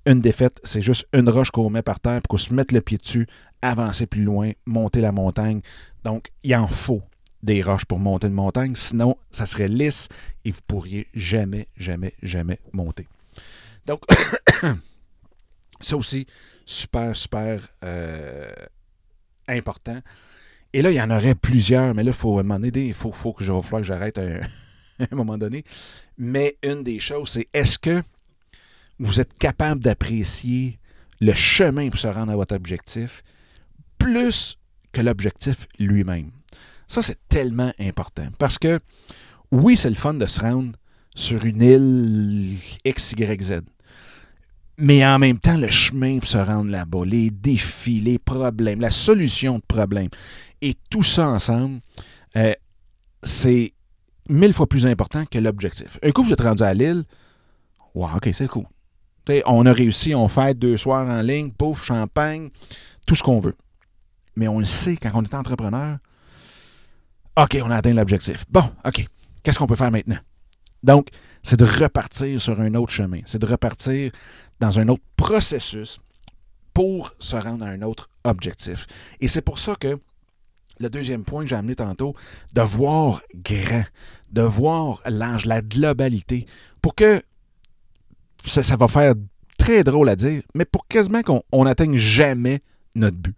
une 0.05 0.21
défaite, 0.21 0.61
c'est 0.63 0.81
juste 0.81 1.05
une 1.11 1.27
roche 1.27 1.51
qu'on 1.51 1.69
met 1.69 1.81
par 1.81 1.99
terre 1.99 2.21
pour 2.21 2.29
qu'on 2.29 2.37
se 2.37 2.53
mette 2.53 2.71
le 2.71 2.79
pied 2.79 2.97
dessus, 2.97 3.27
avancer 3.61 4.05
plus 4.07 4.23
loin, 4.23 4.51
monter 4.65 5.01
la 5.01 5.11
montagne. 5.11 5.59
Donc, 6.05 6.31
il 6.43 6.55
en 6.55 6.67
faut 6.67 7.03
des 7.43 7.61
roches 7.61 7.83
pour 7.83 7.99
monter 7.99 8.27
une 8.27 8.33
montagne, 8.33 8.75
sinon, 8.75 9.17
ça 9.29 9.45
serait 9.45 9.67
lisse 9.67 10.07
et 10.45 10.51
vous 10.51 10.61
pourriez 10.65 11.07
jamais, 11.13 11.67
jamais, 11.75 12.13
jamais 12.23 12.59
monter. 12.71 13.05
Donc, 13.85 14.03
ça 15.81 15.97
aussi, 15.97 16.25
super, 16.65 17.13
super 17.17 17.67
euh, 17.83 18.49
important. 19.49 19.99
Et 20.73 20.81
là, 20.81 20.91
il 20.91 20.95
y 20.95 21.01
en 21.01 21.09
aurait 21.09 21.35
plusieurs, 21.35 21.95
mais 21.95 22.03
là, 22.03 22.11
il 22.11 22.17
faut 22.17 22.38
demander 22.41 22.69
il 22.75 22.93
faut, 22.93 23.11
faut 23.11 23.33
que 23.33 23.43
je 23.43 23.51
va 23.51 23.61
falloir 23.61 23.81
que 23.81 23.88
j'arrête 23.88 24.17
à 24.17 24.21
un, 25.11 25.15
moment 25.15 25.38
donné. 25.38 25.63
Mais 26.17 26.57
une 26.63 26.83
des 26.83 26.99
choses, 26.99 27.29
c'est 27.29 27.47
est-ce 27.53 27.79
que 27.79 28.03
vous 28.99 29.19
êtes 29.19 29.38
capable 29.38 29.81
d'apprécier 29.81 30.77
le 31.21 31.33
chemin 31.33 31.89
pour 31.89 31.99
se 31.99 32.07
rendre 32.07 32.31
à 32.31 32.35
votre 32.35 32.55
objectif 32.55 33.23
plus 33.97 34.57
que 34.91 35.01
l'objectif 35.01 35.67
lui-même? 35.79 36.31
Ça, 36.88 37.01
c'est 37.01 37.19
tellement 37.27 37.71
important. 37.79 38.27
Parce 38.38 38.57
que 38.57 38.79
oui, 39.51 39.75
c'est 39.75 39.89
le 39.89 39.95
fun 39.95 40.13
de 40.13 40.25
se 40.27 40.39
rendre 40.39 40.73
sur 41.15 41.45
une 41.45 41.61
île 41.61 42.57
X, 42.85 43.13
Y, 43.13 43.41
Z. 43.41 43.61
Mais 44.81 45.05
en 45.05 45.19
même 45.19 45.39
temps, 45.39 45.57
le 45.57 45.69
chemin 45.69 46.19
pour 46.19 46.27
se 46.27 46.38
rendre 46.38 46.71
là-bas, 46.71 47.05
les 47.05 47.29
défis, 47.31 48.00
les 48.00 48.17
problèmes, 48.17 48.79
la 48.79 48.91
solution 48.91 49.57
de 49.57 49.63
problèmes. 49.67 50.09
Et 50.62 50.74
tout 50.89 51.03
ça 51.03 51.27
ensemble, 51.27 51.81
euh, 52.38 52.53
c'est 53.21 53.74
mille 54.29 54.53
fois 54.53 54.67
plus 54.67 54.86
important 54.86 55.25
que 55.25 55.38
l'objectif. 55.38 56.00
Un 56.01 56.12
coup, 56.12 56.24
vous 56.24 56.31
êtes 56.31 56.41
rendu 56.41 56.63
à 56.63 56.74
Lille, 56.74 57.03
wow, 57.93 58.07
OK, 58.15 58.29
c'est 58.33 58.48
cool. 58.48 58.63
on 59.45 59.65
a 59.65 59.74
réussi, 59.74 60.15
on 60.15 60.29
fait 60.29 60.57
deux 60.57 60.77
soirs 60.77 61.09
en 61.09 61.21
ligne, 61.21 61.51
pouf, 61.51 61.83
champagne, 61.83 62.50
tout 63.05 63.15
ce 63.15 63.24
qu'on 63.24 63.39
veut. 63.39 63.55
Mais 64.38 64.48
on 64.48 64.59
le 64.59 64.65
sait, 64.65 64.95
quand 64.95 65.12
on 65.13 65.24
est 65.24 65.33
entrepreneur, 65.33 65.98
OK, 67.38 67.57
on 67.62 67.69
a 67.69 67.75
atteint 67.75 67.93
l'objectif. 67.93 68.45
Bon, 68.50 68.63
OK, 68.86 69.05
qu'est-ce 69.43 69.59
qu'on 69.59 69.67
peut 69.67 69.75
faire 69.75 69.91
maintenant? 69.91 70.19
Donc, 70.83 71.09
c'est 71.43 71.57
de 71.57 71.65
repartir 71.65 72.41
sur 72.41 72.59
un 72.59 72.74
autre 72.75 72.91
chemin. 72.91 73.21
C'est 73.25 73.39
de 73.39 73.45
repartir 73.45 74.12
dans 74.59 74.79
un 74.79 74.88
autre 74.88 75.03
processus 75.15 76.00
pour 76.74 77.13
se 77.19 77.36
rendre 77.36 77.65
à 77.65 77.69
un 77.69 77.81
autre 77.81 78.09
objectif. 78.24 78.86
Et 79.19 79.27
c'est 79.27 79.41
pour 79.41 79.59
ça 79.59 79.75
que 79.75 80.00
le 80.79 80.89
deuxième 80.89 81.24
point 81.24 81.43
que 81.43 81.50
j'ai 81.50 81.55
amené 81.55 81.75
tantôt, 81.75 82.15
de 82.53 82.62
voir 82.62 83.21
grand, 83.36 83.83
de 84.31 84.41
voir 84.41 85.01
l'âge, 85.05 85.45
la 85.45 85.62
globalité, 85.62 86.45
pour 86.81 86.95
que 86.95 87.21
ça, 88.45 88.63
ça, 88.63 88.77
va 88.77 88.88
faire 88.88 89.13
très 89.57 89.83
drôle 89.83 90.07
à 90.07 90.15
dire, 90.15 90.41
mais 90.55 90.63
pour 90.63 90.88
quasiment 90.88 91.21
qu'on 91.21 91.63
n'atteigne 91.65 91.98
jamais 91.98 92.62
notre 92.95 93.17
but. 93.17 93.36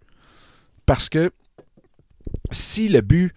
Parce 0.86 1.08
que 1.08 1.32
si 2.52 2.88
le 2.88 3.00
but 3.00 3.34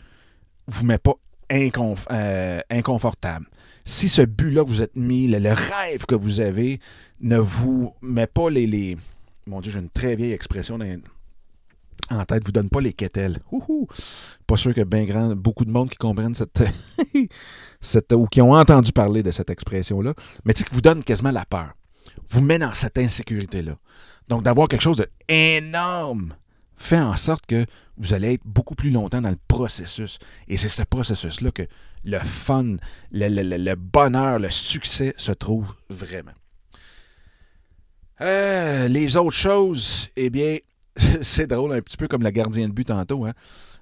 ne 0.68 0.74
vous 0.74 0.86
met 0.86 0.98
pas 1.00 1.16
euh, 1.52 2.60
inconfortable, 2.70 3.46
si 3.86 4.10
ce 4.10 4.22
but-là 4.22 4.64
que 4.64 4.70
vous 4.70 4.82
êtes 4.82 4.96
mis, 4.96 5.28
le, 5.28 5.50
rêve 5.50 6.06
que 6.08 6.16
vous 6.16 6.40
avez, 6.40 6.80
ne 7.22 7.38
vous 7.38 7.94
met 8.02 8.28
pas 8.28 8.50
les. 8.50 8.98
Mon 9.48 9.62
Dieu, 9.62 9.72
j'ai 9.72 9.80
une 9.80 9.90
très 9.90 10.16
vieille 10.16 10.34
expression 10.34 10.78
en 12.10 12.25
tête 12.25 12.44
vous 12.46 12.52
donne 12.52 12.70
pas 12.70 12.82
les 12.82 12.94
quételles. 12.94 13.40
Pas 14.48 14.58
sûr 14.58 14.74
que 14.74 14.82
ben 14.82 15.06
grand, 15.06 15.36
beaucoup 15.36 15.66
de 15.66 15.72
monde 15.72 15.90
qui 15.90 15.98
comprennent 15.98 16.36
cette, 16.36 16.64
cette 17.82 18.14
ou 18.14 18.28
qui 18.28 18.42
ont 18.42 18.54
entendu 18.54 18.92
parler 18.92 19.24
de 19.24 19.32
cette 19.32 19.50
expression-là, 19.50 20.14
mais 20.44 20.54
tu 20.54 20.60
sais, 20.60 20.66
qui 20.66 20.75
vous 20.75 20.82
donne 20.82 21.04
quasiment 21.04 21.32
la 21.32 21.46
peur. 21.46 21.74
Vous 22.28 22.42
met 22.42 22.60
dans 22.60 22.74
cette 22.74 22.98
insécurité-là. 22.98 23.78
Donc, 24.28 24.44
d'avoir 24.44 24.68
quelque 24.68 24.82
chose 24.82 25.06
d'énorme 25.28 26.36
fait 26.75 27.00
en 27.00 27.15
sorte 27.15 27.46
que 27.46 27.65
vous 27.98 28.13
allez 28.13 28.34
être 28.34 28.46
beaucoup 28.46 28.75
plus 28.75 28.89
longtemps 28.89 29.22
dans 29.22 29.29
le 29.29 29.39
processus. 29.48 30.20
Et 30.48 30.58
c'est 30.58 30.70
ce 30.70 30.84
processus-là 30.84 31.51
que 31.51 31.63
le 32.03 32.20
fun, 32.20 32.75
le, 33.12 33.75
bonheur, 33.75 34.39
le 34.39 34.50
succès 34.50 35.13
se 35.17 35.32
trouve 35.32 35.74
vraiment. 35.89 36.34
Euh, 38.22 38.88
les 38.88 39.17
autres 39.17 39.36
choses, 39.36 40.10
eh 40.15 40.29
bien, 40.29 40.58
c'est 41.22 41.48
drôle, 41.48 41.74
un 41.74 41.82
petit 41.82 41.98
peu 41.98 42.08
comme 42.08 42.24
le 42.24 42.29
gardien 42.29 42.67
de 42.67 42.74
but 42.74 42.86
tantôt. 42.86 43.25
Hein. 43.25 43.34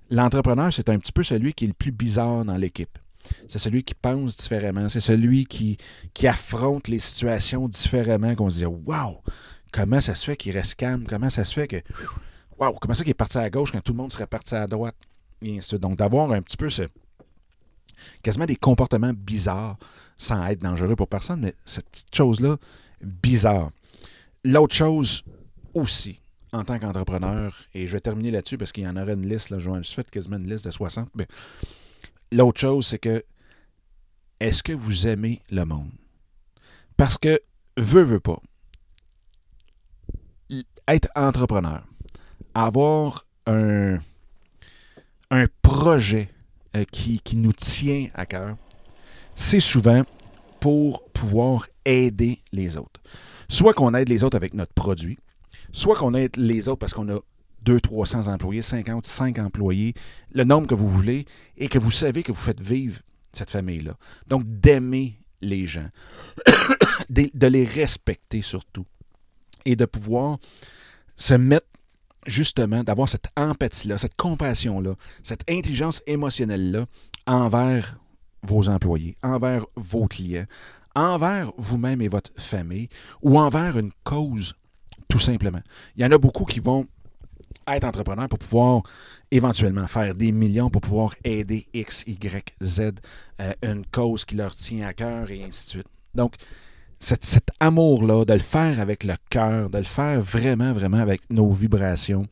L'entrepreneur, 0.09 0.71
c'est 0.71 0.89
un 0.89 0.97
petit 0.97 1.11
peu 1.11 1.23
celui 1.23 1.53
qui 1.53 1.65
est 1.65 1.67
le 1.67 1.73
plus 1.73 1.91
bizarre 1.91 2.45
dans 2.45 2.57
l'équipe. 2.57 2.97
C'est 3.47 3.59
celui 3.59 3.83
qui 3.83 3.93
pense 3.93 4.37
différemment. 4.37 4.89
C'est 4.89 5.01
celui 5.01 5.45
qui, 5.45 5.77
qui 6.13 6.27
affronte 6.27 6.87
les 6.87 6.99
situations 6.99 7.67
différemment, 7.67 8.35
qu'on 8.35 8.49
se 8.49 8.57
dit 8.57 8.65
Waouh, 8.65 9.17
comment 9.71 10.01
ça 10.01 10.13
se 10.15 10.25
fait 10.25 10.35
qu'il 10.35 10.51
reste 10.53 10.75
calme? 10.75 11.05
Comment 11.07 11.29
ça 11.29 11.45
se 11.45 11.53
fait 11.53 11.67
que. 11.67 11.77
Comment 12.79 12.93
ça 12.93 13.03
qu'il 13.03 13.11
est 13.11 13.15
parti 13.15 13.37
à 13.37 13.49
gauche 13.49 13.71
quand 13.71 13.81
tout 13.81 13.93
le 13.93 13.97
monde 13.97 14.11
serait 14.11 14.27
parti 14.27 14.55
à 14.55 14.67
droite? 14.67 14.95
Donc, 15.73 15.97
d'avoir 15.97 16.31
un 16.31 16.41
petit 16.41 16.57
peu 16.57 16.69
ce. 16.69 16.83
quasiment 18.21 18.45
des 18.45 18.55
comportements 18.55 19.11
bizarres, 19.13 19.77
sans 20.17 20.45
être 20.47 20.61
dangereux 20.61 20.95
pour 20.95 21.07
personne, 21.07 21.41
mais 21.41 21.53
cette 21.65 21.89
petite 21.89 22.15
chose-là, 22.15 22.57
bizarre. 23.01 23.71
L'autre 24.45 24.73
chose 24.73 25.23
aussi, 25.73 26.19
en 26.53 26.63
tant 26.63 26.79
qu'entrepreneur, 26.79 27.53
et 27.73 27.87
je 27.87 27.93
vais 27.93 27.99
terminer 27.99 28.31
là-dessus 28.31 28.57
parce 28.57 28.71
qu'il 28.71 28.83
y 28.83 28.87
en 28.87 28.95
aurait 28.95 29.13
une 29.13 29.27
liste, 29.27 29.49
là, 29.49 29.59
je 29.59 29.83
suis 29.83 29.95
fait 29.95 30.09
quasiment 30.09 30.37
une 30.37 30.49
liste 30.49 30.65
de 30.65 30.71
60, 30.71 31.09
mais 31.15 31.27
l'autre 32.31 32.59
chose, 32.59 32.87
c'est 32.87 32.99
que 32.99 33.23
est-ce 34.39 34.63
que 34.63 34.73
vous 34.73 35.07
aimez 35.07 35.41
le 35.49 35.65
monde? 35.65 35.91
Parce 36.97 37.17
que, 37.17 37.39
veut, 37.77 38.03
veut 38.03 38.19
pas, 38.19 38.39
être 40.87 41.09
entrepreneur, 41.15 41.83
avoir 42.53 43.25
un, 43.47 43.99
un 45.31 45.45
projet 45.61 46.29
euh, 46.75 46.83
qui, 46.91 47.19
qui 47.19 47.35
nous 47.35 47.53
tient 47.53 48.07
à 48.13 48.25
cœur, 48.25 48.57
c'est 49.35 49.59
souvent 49.59 50.03
pour 50.59 51.03
pouvoir 51.09 51.67
aider 51.85 52.39
les 52.51 52.77
autres. 52.77 53.01
Soit 53.49 53.73
qu'on 53.73 53.93
aide 53.93 54.09
les 54.09 54.23
autres 54.23 54.37
avec 54.37 54.53
notre 54.53 54.73
produit, 54.73 55.17
soit 55.71 55.95
qu'on 55.95 56.13
aide 56.13 56.37
les 56.37 56.69
autres 56.69 56.79
parce 56.79 56.93
qu'on 56.93 57.09
a 57.09 57.19
200, 57.63 57.79
300 57.79 58.27
employés, 58.27 58.61
50, 58.61 59.05
5 59.05 59.39
employés, 59.39 59.93
le 60.33 60.43
nombre 60.43 60.67
que 60.67 60.75
vous 60.75 60.87
voulez, 60.87 61.25
et 61.57 61.67
que 61.67 61.79
vous 61.79 61.91
savez 61.91 62.23
que 62.23 62.31
vous 62.31 62.41
faites 62.41 62.61
vivre 62.61 62.99
cette 63.31 63.49
famille-là. 63.49 63.95
Donc, 64.27 64.43
d'aimer 64.45 65.19
les 65.41 65.65
gens, 65.65 65.89
de, 67.09 67.47
les 67.47 67.65
respecter 67.65 68.41
surtout, 68.41 68.85
et 69.65 69.75
de 69.75 69.85
pouvoir 69.85 70.37
se 71.15 71.33
mettre 71.33 71.67
justement, 72.25 72.83
d'avoir 72.83 73.09
cette 73.09 73.27
empathie-là, 73.37 73.97
cette 73.97 74.15
compassion-là, 74.15 74.95
cette 75.23 75.49
intelligence 75.49 76.01
émotionnelle-là 76.07 76.85
envers 77.25 77.97
vos 78.43 78.69
employés, 78.69 79.15
envers 79.23 79.65
vos 79.75 80.07
clients, 80.07 80.45
envers 80.95 81.51
vous-même 81.57 82.01
et 82.01 82.07
votre 82.07 82.31
famille, 82.37 82.89
ou 83.21 83.39
envers 83.39 83.77
une 83.77 83.91
cause 84.03 84.53
tout 85.07 85.19
simplement. 85.19 85.61
Il 85.95 86.01
y 86.01 86.05
en 86.05 86.11
a 86.11 86.17
beaucoup 86.17 86.45
qui 86.45 86.59
vont 86.59 86.87
être 87.67 87.83
entrepreneurs 87.83 88.29
pour 88.29 88.39
pouvoir 88.39 88.81
éventuellement 89.31 89.87
faire 89.87 90.15
des 90.15 90.31
millions, 90.31 90.69
pour 90.69 90.81
pouvoir 90.81 91.13
aider 91.23 91.67
X, 91.73 92.03
Y, 92.07 92.55
Z, 92.61 92.81
euh, 93.39 93.53
une 93.61 93.85
cause 93.85 94.25
qui 94.25 94.35
leur 94.35 94.55
tient 94.55 94.87
à 94.87 94.93
cœur 94.93 95.29
et 95.31 95.43
ainsi 95.43 95.65
de 95.65 95.69
suite. 95.69 95.87
Donc, 96.15 96.35
cet, 97.03 97.49
amour-là, 97.59 98.23
de 98.25 98.33
le 98.33 98.39
faire 98.39 98.79
avec 98.79 99.03
le 99.03 99.15
cœur, 99.29 99.69
de 99.69 99.77
le 99.77 99.83
faire 99.83 100.21
vraiment, 100.21 100.71
vraiment 100.71 100.99
avec 100.99 101.21
nos 101.29 101.51
vibrations, 101.51 102.27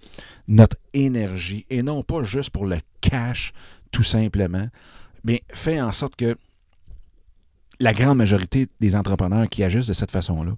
notre 0.47 0.77
énergie, 0.93 1.65
et 1.69 1.83
non 1.83 2.03
pas 2.03 2.23
juste 2.23 2.51
pour 2.51 2.65
le 2.65 2.77
cash, 3.01 3.51
tout 3.91 4.03
simplement, 4.03 4.67
mais 5.23 5.41
fait 5.51 5.81
en 5.81 5.91
sorte 5.91 6.15
que 6.15 6.37
la 7.79 7.93
grande 7.93 8.19
majorité 8.19 8.67
des 8.79 8.95
entrepreneurs 8.95 9.49
qui 9.49 9.63
agissent 9.63 9.87
de 9.87 9.93
cette 9.93 10.11
façon-là 10.11 10.53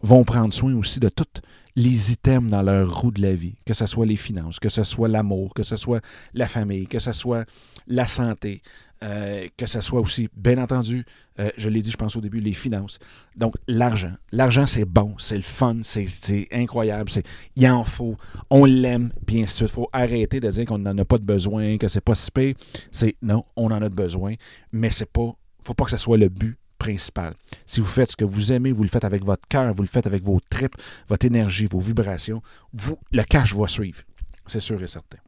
vont 0.00 0.24
prendre 0.24 0.54
soin 0.54 0.74
aussi 0.74 1.00
de 1.00 1.08
tous 1.08 1.42
les 1.76 2.12
items 2.12 2.50
dans 2.50 2.62
leur 2.62 3.00
roue 3.00 3.10
de 3.10 3.20
la 3.20 3.34
vie, 3.34 3.56
que 3.66 3.74
ce 3.74 3.84
soit 3.86 4.06
les 4.06 4.16
finances, 4.16 4.58
que 4.58 4.68
ce 4.68 4.84
soit 4.84 5.08
l'amour, 5.08 5.52
que 5.54 5.62
ce 5.62 5.76
soit 5.76 6.00
la 6.34 6.48
famille, 6.48 6.86
que 6.86 7.00
ce 7.00 7.12
soit 7.12 7.44
la 7.86 8.06
santé, 8.06 8.62
euh, 9.02 9.46
que 9.56 9.66
ce 9.66 9.80
soit 9.80 10.00
aussi, 10.00 10.28
bien 10.36 10.58
entendu, 10.58 11.04
euh, 11.38 11.50
je 11.56 11.68
l'ai 11.68 11.82
dit, 11.82 11.90
je 11.90 11.96
pense 11.96 12.16
au 12.16 12.20
début, 12.20 12.40
les 12.40 12.52
finances. 12.52 12.98
Donc, 13.36 13.54
l'argent. 13.68 14.12
L'argent, 14.32 14.66
c'est 14.66 14.84
bon, 14.84 15.14
c'est 15.18 15.36
le 15.36 15.42
fun, 15.42 15.78
c'est 15.82 16.48
incroyable, 16.52 17.10
il 17.56 17.68
en 17.68 17.84
faut, 17.84 18.16
on 18.50 18.64
l'aime, 18.64 19.12
bien 19.26 19.46
sûr. 19.46 19.66
Il 19.66 19.72
faut 19.72 19.88
arrêter 19.92 20.40
de 20.40 20.50
dire 20.50 20.64
qu'on 20.64 20.78
n'en 20.78 20.96
a 20.98 21.04
pas 21.04 21.18
de 21.18 21.24
besoin, 21.24 21.78
que 21.78 21.88
c'est 21.88 22.00
pas 22.00 22.14
si 22.14 22.30
pire. 22.30 22.54
C'est 22.90 23.16
non, 23.22 23.44
on 23.56 23.66
en 23.66 23.82
a 23.82 23.88
de 23.88 23.94
besoin, 23.94 24.34
mais 24.72 24.90
c'est 24.90 25.10
pas, 25.10 25.32
faut 25.62 25.74
pas 25.74 25.84
que 25.84 25.90
ce 25.90 25.96
soit 25.96 26.18
le 26.18 26.28
but 26.28 26.58
principal. 26.78 27.34
Si 27.66 27.80
vous 27.80 27.86
faites 27.86 28.12
ce 28.12 28.16
que 28.16 28.24
vous 28.24 28.52
aimez, 28.52 28.72
vous 28.72 28.82
le 28.82 28.88
faites 28.88 29.04
avec 29.04 29.24
votre 29.24 29.46
cœur, 29.48 29.72
vous 29.74 29.82
le 29.82 29.88
faites 29.88 30.06
avec 30.06 30.22
vos 30.22 30.40
tripes, 30.48 30.76
votre 31.08 31.26
énergie, 31.26 31.66
vos 31.66 31.80
vibrations, 31.80 32.42
vous, 32.72 32.98
le 33.12 33.22
cash 33.24 33.54
va 33.54 33.68
suivre. 33.68 34.02
C'est 34.46 34.60
sûr 34.60 34.82
et 34.82 34.86
certain. 34.86 35.18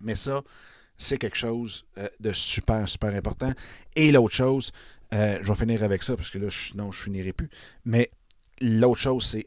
Mais 0.00 0.16
ça, 0.16 0.42
c'est 0.98 1.18
quelque 1.18 1.36
chose 1.36 1.84
euh, 1.98 2.08
de 2.20 2.32
super, 2.32 2.88
super 2.88 3.14
important. 3.14 3.52
Et 3.96 4.12
l'autre 4.12 4.34
chose, 4.34 4.72
euh, 5.12 5.38
je 5.42 5.48
vais 5.48 5.58
finir 5.58 5.82
avec 5.82 6.02
ça 6.02 6.16
parce 6.16 6.30
que 6.30 6.38
là, 6.38 6.48
je, 6.48 6.74
non, 6.76 6.90
je 6.90 7.02
finirai 7.02 7.32
plus. 7.32 7.50
Mais 7.84 8.10
l'autre 8.60 9.00
chose, 9.00 9.24
c'est 9.26 9.46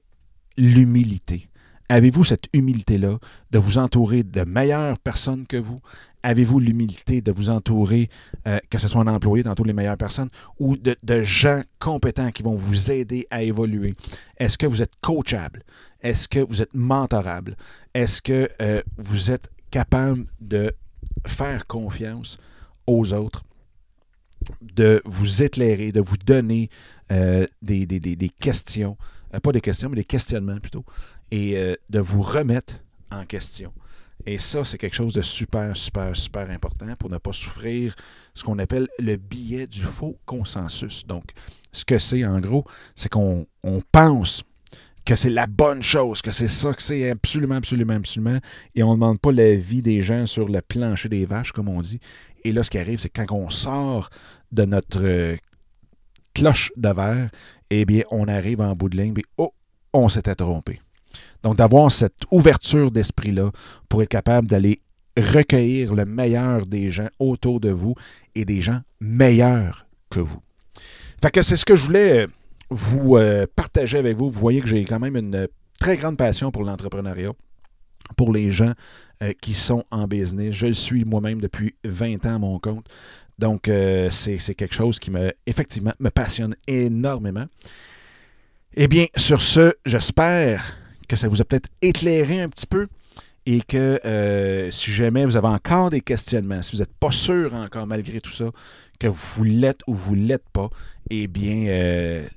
l'humilité. 0.58 1.48
Avez-vous 1.90 2.26
cette 2.26 2.48
humilité-là 2.52 3.18
de 3.52 3.60
vous 3.60 3.78
entourer 3.78 4.24
de 4.24 4.44
meilleures 4.44 5.00
personnes 5.00 5.48
que 5.48 5.56
vous? 5.56 5.80
Avez-vous 6.22 6.60
l'humilité 6.60 7.22
de 7.22 7.32
vous 7.32 7.50
entourer, 7.50 8.10
euh, 8.46 8.60
que 8.70 8.78
ce 8.78 8.90
soit 8.90 9.00
un 9.00 9.08
employé, 9.08 9.44
tantôt 9.44 9.64
les 9.64 9.72
meilleures 9.72 9.98
personnes, 9.98 10.30
ou 10.60 10.76
de, 10.76 11.24
gens 11.24 11.62
compétents 11.80 12.32
qui 12.32 12.44
vont 12.44 12.56
vous 12.56 12.92
aider 12.92 13.26
à 13.30 13.42
évoluer? 13.42 13.94
Est-ce 14.36 14.58
que 14.58 14.66
vous 14.66 14.82
êtes 14.82 14.92
coachable? 15.00 15.64
Est-ce 16.02 16.28
que 16.28 16.40
vous 16.40 16.62
êtes 16.62 16.74
mentorable? 16.74 17.56
Est-ce 17.94 18.22
que 18.22 18.50
vous 18.98 19.32
êtes 19.32 19.50
capable 19.72 20.26
de 20.42 20.74
faire 21.26 21.68
confiance 21.68 22.38
aux 22.86 23.14
autres? 23.14 23.44
de 24.62 25.02
vous 25.06 25.44
éclairer, 25.44 25.92
de 25.92 26.02
vous 26.02 26.18
donner 26.18 26.70
euh, 27.12 27.46
des, 27.62 27.86
des, 27.86 28.30
questions, 28.30 28.98
pas 29.42 29.52
des 29.52 29.62
questions, 29.62 29.90
mais 29.90 29.96
des 29.96 30.04
questionnements 30.04 30.60
plutôt, 30.60 30.86
et 31.32 31.58
euh, 31.58 31.76
de 31.90 32.00
vous 32.00 32.22
remettre 32.22 32.76
en 33.12 33.26
question. 33.26 33.74
Et 34.26 34.40
ça, 34.40 34.66
c'est 34.66 34.78
quelque 34.78 34.96
chose 34.96 35.14
de 35.14 35.22
super, 35.22 35.76
super, 35.78 36.16
super 36.16 36.50
important 36.50 36.88
pour 37.00 37.10
ne 37.10 37.18
pas 37.18 37.32
souffrir 37.32 37.96
ce 38.34 38.44
qu'on 38.44 38.60
appelle 38.60 38.88
le 39.00 39.16
biais 39.16 39.68
du 39.68 39.84
faux 39.84 40.18
consensus. 40.26 41.06
Donc, 41.06 41.32
ce 41.72 41.86
que 41.86 41.98
c'est, 41.98 42.26
en 42.26 42.40
gros, 42.40 42.66
c'est 42.96 43.10
qu'on 43.10 43.46
pense 43.92 44.44
que 45.08 45.15
c'est 45.15 45.30
la 45.30 45.48
bonne 45.48 45.82
chose, 45.82 46.22
que 46.22 46.34
c'est 46.34 46.50
ça, 46.50 46.74
que 46.74 46.82
c'est 46.82 47.10
absolument, 47.10 47.56
absolument, 47.56 47.93
absolument, 47.93 48.39
et 48.76 48.84
on 48.84 48.89
ne 48.89 48.96
demande 48.96 49.20
pas 49.22 49.32
l'avis 49.32 49.82
des 49.82 50.02
gens 50.02 50.26
sur 50.26 50.50
le 50.50 50.60
plancher 50.62 51.08
des 51.08 51.26
vaches, 51.26 51.54
comme 51.54 51.70
on 51.70 51.80
dit. 51.80 52.02
Et 52.43 52.52
là, 52.52 52.62
ce 52.62 52.70
qui 52.70 52.78
arrive, 52.78 53.00
c'est 53.00 53.08
quand 53.08 53.32
on 53.32 53.50
sort 53.50 54.10
de 54.52 54.65
notre 54.65 55.00
euh, 55.02 55.38
cloche 56.34 56.74
de 56.76 56.89
verre, 56.89 57.30
eh 57.70 57.86
bien, 57.86 58.02
on 58.12 58.28
arrive 58.28 58.60
en 58.60 58.76
bout 58.76 58.89
de 58.89 58.98
ligne, 58.98 59.13
puis 59.13 59.24
oh, 59.38 59.54
on 59.93 60.10
s'était 60.10 60.36
trompé. 60.36 60.82
Donc, 61.41 61.56
d'avoir 61.56 61.89
cette 61.89 62.24
ouverture 62.30 62.91
d'esprit-là 62.91 63.52
pour 63.88 64.04
être 64.04 64.10
capable 64.10 64.50
d'aller 64.50 64.82
recueillir 65.17 65.93
le 65.93 66.04
meilleur 66.04 66.65
des 66.65 66.91
gens 66.91 67.08
autour 67.17 67.62
de 67.62 67.70
vous 67.70 67.96
et 68.36 68.43
des 68.43 68.62
gens 68.62 68.82
meilleurs 69.00 69.86
que 70.10 70.20
vous. 70.20 70.41
Fait 71.22 71.32
que 71.32 71.41
c'est 71.43 71.56
ce 71.56 71.63
que 71.63 71.78
je 71.78 71.86
voulais 71.86 72.26
euh, 72.26 72.28
vous 72.70 73.18
euh, 73.18 73.46
partager 73.56 73.98
avec 73.98 74.16
vous. 74.16 74.30
Vous 74.30 74.40
voyez 74.40 74.62
que 74.62 74.68
j'ai 74.68 74.84
quand 74.86 75.00
même 75.00 75.16
une 75.16 75.48
très 75.80 75.96
grande 75.96 76.18
passion 76.18 76.52
pour 76.52 76.64
l'entrepreneuriat, 76.64 77.32
pour 78.16 78.34
les 78.34 78.52
gens 78.52 78.74
euh, 79.24 79.34
qui 79.42 79.54
sont 79.54 79.84
en 79.92 80.08
business. 80.08 80.54
Je 80.54 80.68
le 80.68 80.74
suis 80.74 81.06
moi-même 81.06 81.42
depuis 81.42 81.76
20 81.84 82.26
ans 82.26 82.36
à 82.36 82.40
mon 82.40 82.60
compte. 82.60 82.86
Donc, 83.40 83.70
c'est 84.10 84.56
quelque 84.56 84.74
chose 84.74 84.98
qui 84.98 85.12
me, 85.12 85.32
effectivement, 85.46 85.94
me 86.00 86.10
passionne 86.10 86.56
énormément. 86.66 87.46
Eh 88.76 88.88
bien, 88.88 89.06
sur 89.16 89.44
ce, 89.44 89.74
j'espère 89.86 90.76
que 91.08 91.16
ça 91.16 91.28
vous 91.28 91.40
a 91.42 91.46
peut-être 91.46 91.70
éclairé 91.82 92.42
un 92.42 92.50
petit 92.50 92.66
peu 92.66 92.88
et 93.48 93.62
que 93.62 94.00
euh, 94.06 94.70
si 94.72 94.92
jamais 94.92 95.26
vous 95.26 95.38
avez 95.38 95.48
encore 95.48 95.90
des 95.90 96.02
questionnements, 96.02 96.62
si 96.62 96.74
vous 96.74 96.80
n'êtes 96.80 96.94
pas 97.00 97.14
sûr 97.14 97.54
encore 97.54 97.88
malgré 97.88 98.20
tout 98.20 98.32
ça, 98.32 98.52
que 99.00 99.08
vous 99.08 99.44
l'êtes 99.46 99.80
ou 99.88 99.94
vous 99.94 100.18
ne 100.18 100.28
l'êtes 100.28 100.50
pas, 100.52 100.70
eh 101.10 101.28
bien, 101.28 101.66
euh, 101.70 102.28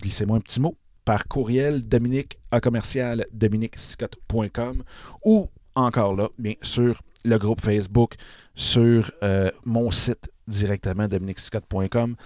glissez-moi 0.00 0.36
un 0.36 0.40
petit 0.40 0.60
mot 0.60 0.76
par 1.04 1.26
courriel 1.26 1.86
dominique 1.86 2.38
à 2.50 2.60
commercial 2.60 3.26
ou 5.24 5.48
encore 5.74 6.14
là, 6.14 6.28
bien 6.38 6.54
sur 6.62 7.00
le 7.24 7.38
groupe 7.38 7.60
Facebook, 7.60 8.14
sur 8.54 9.10
euh, 9.22 9.50
mon 9.64 9.90
site 9.90 10.30
directement, 10.46 11.06
dominicscott.com, 11.06 12.16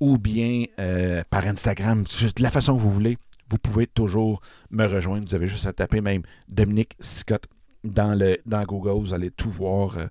ou 0.00 0.18
bien 0.18 0.64
euh, 0.78 1.22
par 1.28 1.46
Instagram, 1.46 2.04
de 2.04 2.42
la 2.42 2.50
façon 2.50 2.76
que 2.76 2.80
vous 2.80 2.90
voulez, 2.90 3.18
vous 3.50 3.58
pouvez 3.58 3.86
toujours 3.86 4.40
me 4.70 4.86
rejoindre. 4.86 5.28
Vous 5.28 5.34
avez 5.34 5.48
juste 5.48 5.66
à 5.66 5.72
taper 5.72 6.00
même 6.00 6.22
Dominique 6.48 6.96
Scott 7.00 7.44
dans, 7.82 8.18
le, 8.18 8.38
dans 8.46 8.62
Google. 8.62 9.00
Vous 9.00 9.14
allez 9.14 9.30
tout 9.30 9.50
voir. 9.50 9.98
Euh, 9.98 10.06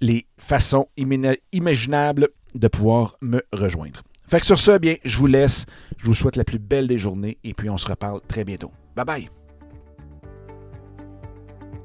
les 0.00 0.26
façons 0.38 0.88
imaginables 0.96 2.28
de 2.54 2.68
pouvoir 2.68 3.16
me 3.20 3.42
rejoindre. 3.52 4.02
Fait 4.28 4.40
que 4.40 4.46
sur 4.46 4.58
ça, 4.58 4.78
bien, 4.78 4.96
je 5.04 5.16
vous 5.16 5.26
laisse. 5.26 5.64
Je 5.96 6.06
vous 6.06 6.14
souhaite 6.14 6.36
la 6.36 6.44
plus 6.44 6.58
belle 6.58 6.86
des 6.86 6.98
journées 6.98 7.38
et 7.44 7.54
puis 7.54 7.70
on 7.70 7.78
se 7.78 7.88
reparle 7.88 8.20
très 8.28 8.44
bientôt. 8.44 8.70
Bye 8.94 9.04
bye! 9.06 9.30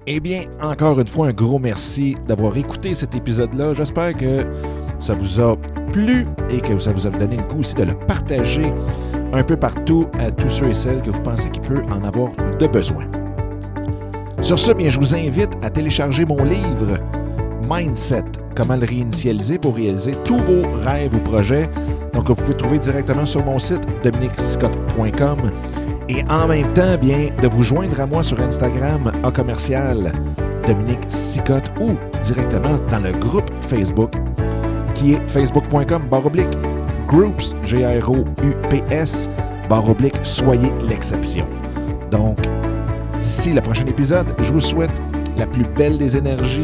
Eh 0.05 0.19
bien, 0.19 0.43
encore 0.61 0.99
une 0.99 1.07
fois, 1.07 1.27
un 1.27 1.33
gros 1.33 1.59
merci 1.59 2.17
d'avoir 2.27 2.57
écouté 2.57 2.93
cet 2.93 3.15
épisode-là. 3.15 3.73
J'espère 3.73 4.17
que 4.17 4.43
ça 4.99 5.13
vous 5.13 5.39
a 5.39 5.55
plu 5.93 6.25
et 6.49 6.59
que 6.59 6.77
ça 6.77 6.91
vous 6.91 7.07
a 7.07 7.09
donné 7.09 7.37
le 7.37 7.43
coup 7.43 7.59
aussi 7.59 7.75
de 7.75 7.83
le 7.83 7.93
partager 7.93 8.69
un 9.31 9.43
peu 9.43 9.55
partout 9.55 10.07
à 10.19 10.29
tous 10.29 10.49
ceux 10.49 10.67
et 10.67 10.73
celles 10.73 11.01
que 11.01 11.11
vous 11.11 11.21
pensez 11.21 11.49
qu'il 11.49 11.61
peut 11.61 11.83
en 11.89 12.03
avoir 12.03 12.31
de 12.59 12.67
besoin. 12.67 13.05
Sur 14.41 14.59
ce, 14.59 14.73
bien, 14.73 14.89
je 14.89 14.99
vous 14.99 15.15
invite 15.15 15.51
à 15.61 15.69
télécharger 15.69 16.25
mon 16.25 16.43
livre 16.43 16.99
Mindset, 17.69 18.23
comment 18.55 18.75
le 18.75 18.85
réinitialiser 18.85 19.57
pour 19.57 19.75
réaliser 19.75 20.13
tous 20.25 20.37
vos 20.37 20.63
rêves 20.83 21.15
ou 21.15 21.19
projets. 21.19 21.69
Donc, 22.13 22.27
vous 22.29 22.35
pouvez 22.35 22.57
trouver 22.57 22.79
directement 22.79 23.25
sur 23.25 23.43
mon 23.43 23.59
site 23.59 23.81
dominicscott.com 24.03 25.51
et 26.09 26.23
en 26.29 26.47
même 26.47 26.71
temps, 26.73 26.97
bien, 26.99 27.29
de 27.41 27.47
vous 27.47 27.63
joindre 27.63 27.99
à 27.99 28.05
moi 28.05 28.23
sur 28.23 28.39
Instagram 28.41 29.11
à 29.23 29.31
commercial 29.31 30.11
Dominique 30.67 31.05
Sicotte 31.07 31.71
ou 31.79 31.91
directement 32.21 32.77
dans 32.89 32.99
le 32.99 33.11
groupe 33.13 33.49
Facebook 33.61 34.13
qui 34.93 35.13
est 35.13 35.27
facebook.com 35.27 36.03
baroblique 36.09 36.47
groups, 37.07 37.55
G-R-O-U-P-S, 37.65 39.29
barre 39.69 39.89
oblique, 39.89 40.15
soyez 40.23 40.71
l'exception. 40.87 41.45
Donc, 42.11 42.37
d'ici 43.17 43.53
le 43.53 43.61
prochain 43.61 43.85
épisode, 43.85 44.27
je 44.39 44.51
vous 44.51 44.61
souhaite 44.61 44.91
la 45.37 45.45
plus 45.45 45.65
belle 45.77 45.97
des 45.97 46.17
énergies 46.17 46.63